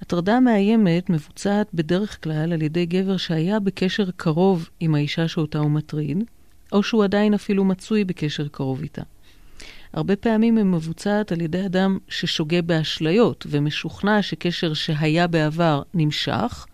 הטרדה 0.00 0.40
מאיימת 0.40 1.10
מבוצעת 1.10 1.66
בדרך 1.74 2.24
כלל 2.24 2.52
על 2.52 2.62
ידי 2.62 2.86
גבר 2.86 3.16
שהיה 3.16 3.60
בקשר 3.60 4.10
קרוב 4.16 4.68
עם 4.80 4.94
האישה 4.94 5.28
שאותה 5.28 5.58
הוא 5.58 5.70
מטריד, 5.70 6.24
או 6.72 6.82
שהוא 6.82 7.04
עדיין 7.04 7.34
אפילו 7.34 7.64
מצוי 7.64 8.04
בקשר 8.04 8.48
קרוב 8.48 8.82
איתה. 8.82 9.02
הרבה 9.92 10.16
פעמים 10.16 10.56
היא 10.56 10.64
מבוצעת 10.64 11.32
על 11.32 11.40
ידי 11.40 11.66
אדם 11.66 11.98
ששוגה 12.08 12.62
באשליות 12.62 13.46
ומשוכנע 13.50 14.22
שקשר 14.22 14.74
שהיה 14.74 15.26
בעבר 15.26 15.82
נמשך, 15.94 16.66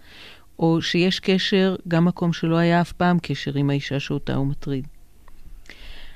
או 0.58 0.82
שיש 0.82 1.20
קשר 1.20 1.76
גם 1.88 2.04
מקום 2.04 2.32
שלא 2.32 2.56
היה 2.56 2.80
אף 2.80 2.92
פעם 2.92 3.18
קשר 3.22 3.52
עם 3.54 3.70
האישה 3.70 4.00
שאותה 4.00 4.34
הוא 4.34 4.46
מטריד. 4.46 4.86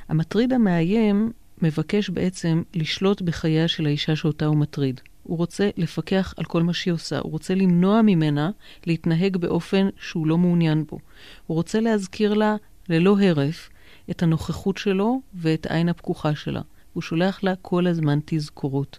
המטריד 0.09 0.53
המאיים 0.53 1.33
מבקש 1.63 2.11
בעצם 2.11 2.63
לשלוט 2.75 3.23
בחייה 3.23 3.69
של 3.69 3.87
האישה 3.87 4.17
שאותה 4.17 4.47
הוא 4.47 4.57
מטריד. 4.57 5.01
הוא 5.23 5.39
רוצה 5.39 5.71
לפקח 5.77 6.35
על 6.37 6.45
כל 6.45 6.63
מה 6.63 6.73
שהיא 6.73 6.95
עושה, 6.95 7.19
הוא 7.19 7.33
רוצה 7.33 7.55
למנוע 7.55 8.03
ממנה 8.03 8.51
להתנהג 8.87 9.37
באופן 9.37 9.89
שהוא 10.01 10.27
לא 10.27 10.39
מעוניין 10.39 10.85
בו. 10.85 10.99
הוא 11.47 11.55
רוצה 11.55 11.81
להזכיר 11.81 12.35
לה 12.35 12.57
ללא 12.89 13.17
הרף 13.21 13.71
את 14.11 14.23
הנוכחות 14.23 14.77
שלו 14.77 15.21
ואת 15.35 15.67
העין 15.71 15.89
הפקוחה 15.89 16.35
שלה. 16.35 16.61
הוא 16.93 17.03
שולח 17.03 17.45
לה 17.45 17.55
כל 17.63 17.87
הזמן 17.87 18.19
תזכורות. 18.25 18.99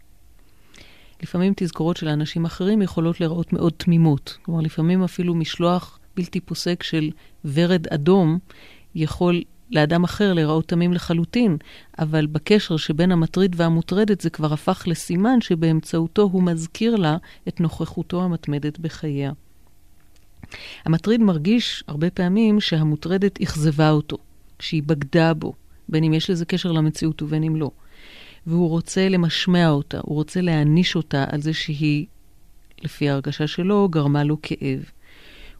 לפעמים 1.24 1.54
תזכורות 1.56 1.98
של 1.98 2.08
אנשים 2.08 2.46
אחרים 2.46 2.82
יכולות 2.82 3.20
להיראות 3.20 3.54
מאוד 3.54 3.74
תמימות. 3.78 4.38
כלומר, 4.42 4.62
לפעמים 4.62 5.04
אפילו 5.04 5.36
משלוח 5.36 6.00
בלתי 6.16 6.40
פוסק 6.40 6.84
של 6.84 7.10
ורד 7.46 7.88
אדום 7.88 8.40
יכול 8.96 9.44
לאדם 9.72 10.04
אחר 10.04 10.34
להיראות 10.34 10.68
תמים 10.68 10.94
לחלוטין, 10.94 11.58
אבל 12.00 12.26
בקשר 12.26 12.78
שבין 12.78 13.12
המטריד 13.12 13.56
והמוטרדת 13.58 14.22
זה 14.22 14.30
כבר 14.30 14.54
הפך 14.54 14.84
לסימן 14.88 15.42
שבאמצעותו 15.42 16.22
הוא 16.22 16.44
מזכיר 16.44 16.96
לה 16.96 17.18
את 17.48 17.60
נוכחותו 17.60 18.24
המתמדת 18.24 18.80
בחייה. 18.80 19.32
המטריד 20.86 21.22
מרגיש 21.22 21.84
הרבה 21.88 22.10
פעמים 22.10 22.60
שהמוטרדת 22.60 23.42
אכזבה 23.42 23.90
אותו, 23.90 24.18
שהיא 24.60 24.84
בגדה 24.84 25.34
בו, 25.34 25.54
בין 25.90 26.04
אם 26.04 26.14
יש 26.14 26.30
לזה 26.30 26.46
קשר 26.46 26.72
למציאות 26.72 27.22
ובין 27.22 27.44
אם 27.44 27.56
לא. 27.56 27.72
והוא 28.48 28.70
רוצה 28.70 29.10
למשמע 29.10 29.70
אותה, 29.70 30.00
הוא 30.02 30.16
רוצה 30.16 30.42
להעניש 30.42 30.96
אותה 30.96 31.26
על 31.32 31.42
זה 31.42 31.54
שהיא, 31.54 32.06
לפי 32.82 33.10
ההרגשה 33.10 33.48
שלו, 33.48 33.90
גרמה 33.90 34.24
לו 34.24 34.38
כאב. 34.42 34.84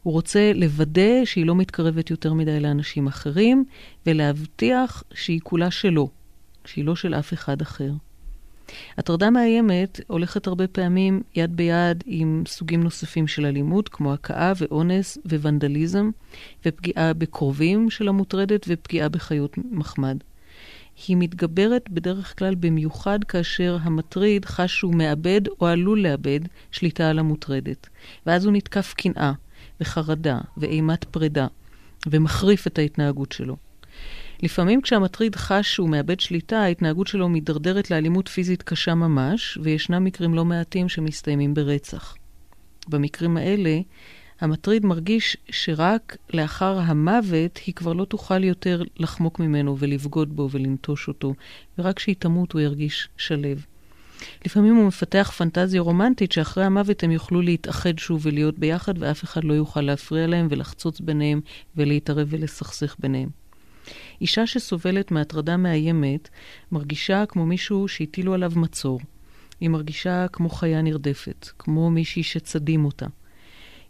הוא 0.02 0.12
רוצה 0.12 0.52
לוודא 0.54 1.24
שהיא 1.24 1.46
לא 1.46 1.54
מתקרבת 1.54 2.10
יותר 2.10 2.34
מדי 2.34 2.60
לאנשים 2.60 3.06
אחרים, 3.06 3.64
ולהבטיח 4.06 5.02
שהיא 5.14 5.40
כולה 5.42 5.70
שלו, 5.70 6.10
שהיא 6.64 6.84
לא 6.84 6.96
של 6.96 7.14
אף 7.14 7.32
אחד 7.32 7.60
אחר. 7.60 7.92
הטרדה 8.98 9.30
מאיימת 9.30 10.00
הולכת 10.06 10.46
הרבה 10.46 10.66
פעמים 10.66 11.22
יד 11.34 11.56
ביד 11.56 12.04
עם 12.06 12.44
סוגים 12.46 12.82
נוספים 12.82 13.26
של 13.26 13.46
אלימות, 13.46 13.88
כמו 13.88 14.12
הכאה 14.12 14.52
ואונס 14.56 15.18
וונדליזם, 15.24 16.10
ופגיעה 16.66 17.12
בקרובים 17.12 17.90
של 17.90 18.08
המוטרדת 18.08 18.66
ופגיעה 18.68 19.08
בחיות 19.08 19.58
מחמד. 19.70 20.16
היא 21.08 21.16
מתגברת 21.20 21.90
בדרך 21.90 22.38
כלל 22.38 22.54
במיוחד 22.54 23.24
כאשר 23.24 23.76
המטריד 23.82 24.44
חש 24.44 24.78
שהוא 24.78 24.94
מאבד 24.94 25.40
או 25.60 25.66
עלול 25.66 26.00
לאבד 26.00 26.40
שליטה 26.70 27.10
על 27.10 27.18
המוטרדת. 27.18 27.88
ואז 28.26 28.44
הוא 28.44 28.52
נתקף 28.52 28.94
קנאה 28.96 29.32
וחרדה 29.80 30.38
ואימת 30.56 31.04
פרידה, 31.04 31.46
ומחריף 32.06 32.66
את 32.66 32.78
ההתנהגות 32.78 33.32
שלו. 33.32 33.56
לפעמים 34.42 34.82
כשהמטריד 34.82 35.36
חש 35.36 35.74
שהוא 35.74 35.88
מאבד 35.88 36.20
שליטה, 36.20 36.58
ההתנהגות 36.58 37.06
שלו 37.06 37.28
מידרדרת 37.28 37.90
לאלימות 37.90 38.28
פיזית 38.28 38.62
קשה 38.62 38.94
ממש, 38.94 39.58
וישנם 39.62 40.04
מקרים 40.04 40.34
לא 40.34 40.44
מעטים 40.44 40.88
שמסתיימים 40.88 41.54
ברצח. 41.54 42.14
במקרים 42.88 43.36
האלה, 43.36 43.80
המטריד 44.42 44.86
מרגיש 44.86 45.36
שרק 45.50 46.16
לאחר 46.32 46.78
המוות 46.78 47.60
היא 47.66 47.74
כבר 47.74 47.92
לא 47.92 48.04
תוכל 48.04 48.44
יותר 48.44 48.82
לחמוק 48.96 49.38
ממנו 49.38 49.76
ולבגוד 49.78 50.36
בו 50.36 50.48
ולנטוש 50.50 51.08
אותו, 51.08 51.34
ורק 51.78 51.96
כשהיא 51.96 52.16
תמות 52.18 52.52
הוא 52.52 52.60
ירגיש 52.60 53.08
שלו. 53.16 53.48
לפעמים 54.46 54.76
הוא 54.76 54.86
מפתח 54.86 55.32
פנטזיה 55.36 55.80
רומנטית 55.80 56.32
שאחרי 56.32 56.64
המוות 56.64 57.02
הם 57.02 57.10
יוכלו 57.10 57.42
להתאחד 57.42 57.98
שוב 57.98 58.26
ולהיות 58.26 58.58
ביחד 58.58 58.94
ואף 58.98 59.24
אחד 59.24 59.44
לא 59.44 59.54
יוכל 59.54 59.80
להפריע 59.80 60.26
להם 60.26 60.46
ולחצוץ 60.50 61.00
ביניהם 61.00 61.40
ולהתערב 61.76 62.26
ולסכסך 62.30 62.96
ביניהם. 62.98 63.28
אישה 64.20 64.46
שסובלת 64.46 65.10
מהטרדה 65.10 65.56
מאיימת 65.56 66.28
מרגישה 66.72 67.26
כמו 67.26 67.46
מישהו 67.46 67.88
שהטילו 67.88 68.34
עליו 68.34 68.52
מצור. 68.56 69.00
היא 69.60 69.70
מרגישה 69.70 70.26
כמו 70.32 70.48
חיה 70.48 70.82
נרדפת, 70.82 71.48
כמו 71.58 71.90
מישהי 71.90 72.22
שצדים 72.22 72.84
אותה. 72.84 73.06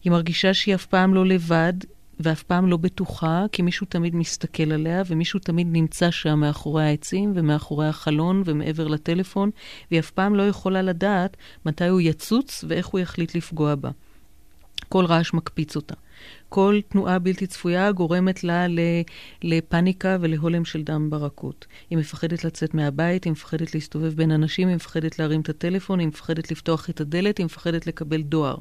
היא 0.04 0.10
מרגישה 0.10 0.54
שהיא 0.54 0.74
אף 0.74 0.86
פעם 0.86 1.14
לא 1.14 1.26
לבד 1.26 1.72
ואף 2.20 2.42
פעם 2.42 2.66
לא 2.66 2.76
בטוחה, 2.76 3.44
כי 3.52 3.62
מישהו 3.62 3.86
תמיד 3.86 4.14
מסתכל 4.14 4.72
עליה 4.72 5.02
ומישהו 5.06 5.40
תמיד 5.40 5.66
נמצא 5.70 6.10
שם 6.10 6.40
מאחורי 6.40 6.84
העצים 6.84 7.32
ומאחורי 7.34 7.88
החלון 7.88 8.42
ומעבר 8.44 8.88
לטלפון, 8.88 9.50
והיא 9.90 10.00
אף 10.00 10.10
פעם 10.10 10.34
לא 10.34 10.42
יכולה 10.42 10.82
לדעת 10.82 11.36
מתי 11.66 11.88
הוא 11.88 12.00
יצוץ 12.00 12.64
ואיך 12.68 12.86
הוא 12.86 13.00
יחליט 13.00 13.34
לפגוע 13.34 13.74
בה. 13.74 13.90
כל 14.88 15.04
רעש 15.04 15.34
מקפיץ 15.34 15.76
אותה. 15.76 15.94
כל 16.48 16.80
תנועה 16.88 17.18
בלתי 17.18 17.46
צפויה 17.46 17.92
גורמת 17.92 18.44
לה 18.44 18.66
לפניקה 19.42 20.16
ולהולם 20.20 20.64
של 20.64 20.82
דם 20.82 21.10
ברקות. 21.10 21.66
היא 21.90 21.98
מפחדת 21.98 22.44
לצאת 22.44 22.74
מהבית, 22.74 23.24
היא 23.24 23.30
מפחדת 23.30 23.74
להסתובב 23.74 24.14
בין 24.14 24.30
אנשים, 24.30 24.68
היא 24.68 24.76
מפחדת 24.76 25.18
להרים 25.18 25.40
את 25.40 25.48
הטלפון, 25.48 25.98
היא 25.98 26.08
מפחדת 26.08 26.50
לפתוח 26.50 26.90
את 26.90 27.00
הדלת, 27.00 27.38
היא 27.38 27.46
מפחדת 27.46 27.86
לקבל 27.86 28.22
דואר. 28.22 28.56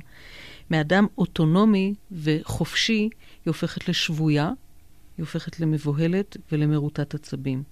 מאדם 0.72 1.06
אוטונומי 1.18 1.94
וחופשי, 2.12 3.02
היא 3.02 3.10
הופכת 3.46 3.90
לשבויה, 3.90 4.48
היא 5.18 5.24
הופכת 5.24 5.60
למבוהלת 5.60 6.38
ולמרוטת 6.52 7.16
עצבים. 7.16 7.64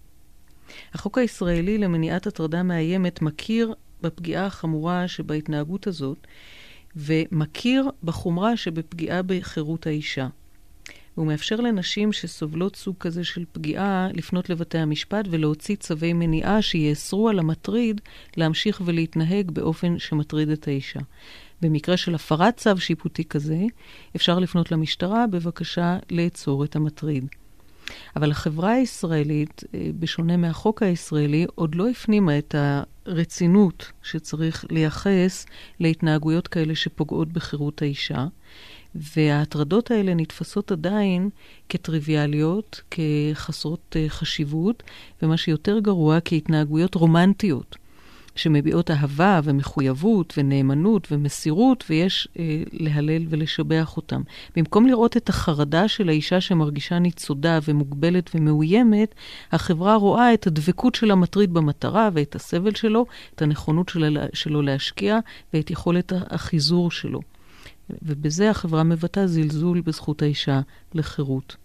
החוק 0.94 1.18
הישראלי 1.18 1.78
למניעת 1.78 2.28
הטרדה 2.28 2.64
מאיימת 2.64 3.22
מכיר 3.22 3.74
בפגיעה 4.02 4.46
החמורה 4.46 5.08
שבהתנהגות 5.08 5.88
הזאת, 5.88 6.28
ומכיר 6.96 7.90
בחומרה 8.04 8.58
שבפגיעה 8.58 9.22
בחירות 9.22 9.88
האישה. 9.88 10.28
והוא 11.18 11.28
מאפשר 11.28 11.56
לנשים 11.56 12.14
שסובלות 12.14 12.76
סוג 12.76 12.96
כזה 13.00 13.24
של 13.24 13.46
פגיעה 13.52 14.08
לפנות 14.14 14.50
לבתי 14.50 14.78
המשפט 14.78 15.26
ולהוציא 15.30 15.76
צווי 15.76 16.14
מניעה 16.14 16.62
שיאסרו 16.62 17.30
על 17.30 17.40
המטריד 17.40 18.02
להמשיך 18.38 18.82
ולהתנהג 18.86 19.52
באופן 19.52 20.00
שמטריד 20.00 20.50
את 20.50 20.68
האישה. 20.68 21.00
במקרה 21.62 21.98
של 21.98 22.16
הפרת 22.16 22.58
צו 22.58 22.78
שיפוטי 22.78 23.24
כזה, 23.24 23.60
אפשר 24.16 24.40
לפנות 24.40 24.72
למשטרה 24.72 25.28
בבקשה 25.28 25.98
לאצור 26.12 26.64
את 26.64 26.76
המטריד. 26.76 27.26
אבל 28.16 28.32
החברה 28.32 28.72
הישראלית, 28.72 29.64
אה, 29.74 29.90
בשונה 30.00 30.38
מהחוק 30.38 30.84
הישראלי, 30.84 31.46
עוד 31.56 31.76
לא 31.76 31.90
הפנימה 31.90 32.38
את 32.38 32.56
הרצינות 33.06 33.92
שצריך 34.04 34.66
לייחס 34.70 35.46
להתנהגויות 35.80 36.48
כאלה 36.48 36.76
שפוגעות 36.76 37.34
בחירות 37.34 37.82
האישה, 37.82 38.28
וההטרדות 38.96 39.92
האלה 39.92 40.14
נתפסות 40.14 40.72
עדיין 40.72 41.30
כטריוויאליות, 41.70 42.82
כחסרות 42.92 43.96
אה, 44.00 44.06
חשיבות, 44.10 44.84
ומה 45.22 45.38
שיותר 45.38 45.80
גרוע, 45.80 46.18
כהתנהגויות 46.26 46.96
רומנטיות. 46.96 47.76
שמביעות 48.40 48.92
אהבה 48.92 49.40
ומחויבות 49.44 50.34
ונאמנות 50.38 51.08
ומסירות, 51.12 51.84
ויש 51.90 52.28
אה, 52.40 52.64
להלל 52.72 53.26
ולשבח 53.30 53.98
אותם. 53.98 54.22
במקום 54.56 54.88
לראות 54.88 55.18
את 55.18 55.30
החרדה 55.30 55.88
של 55.88 56.10
האישה 56.10 56.42
שמרגישה 56.42 57.00
ניצודה 57.00 57.60
ומוגבלת 57.68 58.30
ומאוימת, 58.36 59.16
החברה 59.52 59.96
רואה 59.96 60.34
את 60.34 60.48
הדבקות 60.48 60.96
של 60.96 61.12
המטריד 61.12 61.54
במטרה 61.54 62.10
ואת 62.14 62.36
הסבל 62.36 62.76
שלו, 62.76 63.06
את 63.36 63.42
הנכונות 63.42 63.90
של, 63.90 64.18
שלו 64.34 64.62
להשקיע 64.62 65.20
ואת 65.54 65.72
יכולת 65.72 66.14
החיזור 66.30 66.92
שלו. 66.92 67.20
ובזה 68.02 68.50
החברה 68.50 68.84
מבטאה 68.84 69.28
זלזול 69.28 69.82
בזכות 69.82 70.22
האישה 70.22 70.62
לחירות. 70.94 71.56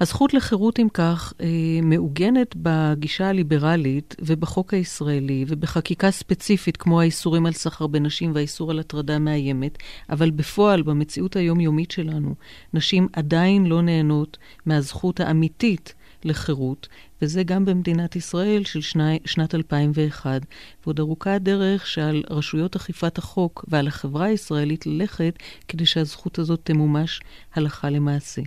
הזכות 0.00 0.34
לחירות, 0.34 0.78
אם 0.80 0.88
כך, 0.94 1.32
אה, 1.40 1.46
מעוגנת 1.82 2.54
בגישה 2.56 3.28
הליברלית 3.28 4.16
ובחוק 4.18 4.74
הישראלי 4.74 5.44
ובחקיקה 5.48 6.10
ספציפית, 6.10 6.76
כמו 6.76 7.00
האיסורים 7.00 7.46
על 7.46 7.52
סחר 7.52 7.86
בנשים 7.86 8.34
והאיסור 8.34 8.70
על 8.70 8.78
הטרדה 8.78 9.18
מאיימת, 9.18 9.78
אבל 10.10 10.30
בפועל, 10.30 10.82
במציאות 10.82 11.36
היומיומית 11.36 11.90
שלנו, 11.90 12.34
נשים 12.74 13.08
עדיין 13.12 13.66
לא 13.66 13.82
נהנות 13.82 14.38
מהזכות 14.66 15.20
האמיתית 15.20 15.94
לחירות, 16.24 16.88
וזה 17.22 17.42
גם 17.42 17.64
במדינת 17.64 18.16
ישראל 18.16 18.64
של 18.64 18.80
שני, 18.80 19.18
שנת 19.24 19.54
2001. 19.54 20.42
ועוד 20.84 21.00
ארוכה 21.00 21.34
הדרך 21.34 21.86
שעל 21.86 22.22
רשויות 22.30 22.76
אכיפת 22.76 23.18
החוק 23.18 23.64
ועל 23.68 23.88
החברה 23.88 24.26
הישראלית 24.26 24.86
ללכת 24.86 25.38
כדי 25.68 25.86
שהזכות 25.86 26.38
הזאת 26.38 26.60
תמומש 26.64 27.20
הלכה 27.54 27.90
למעשה. 27.90 28.42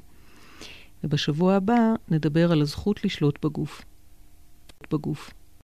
ובשבוע 1.03 1.55
הבא 1.55 1.93
נדבר 2.09 2.51
על 2.51 2.61
הזכות 2.61 3.05
לשלוט 3.05 3.45
בגוף. 3.45 3.81
בגוף. 4.91 5.31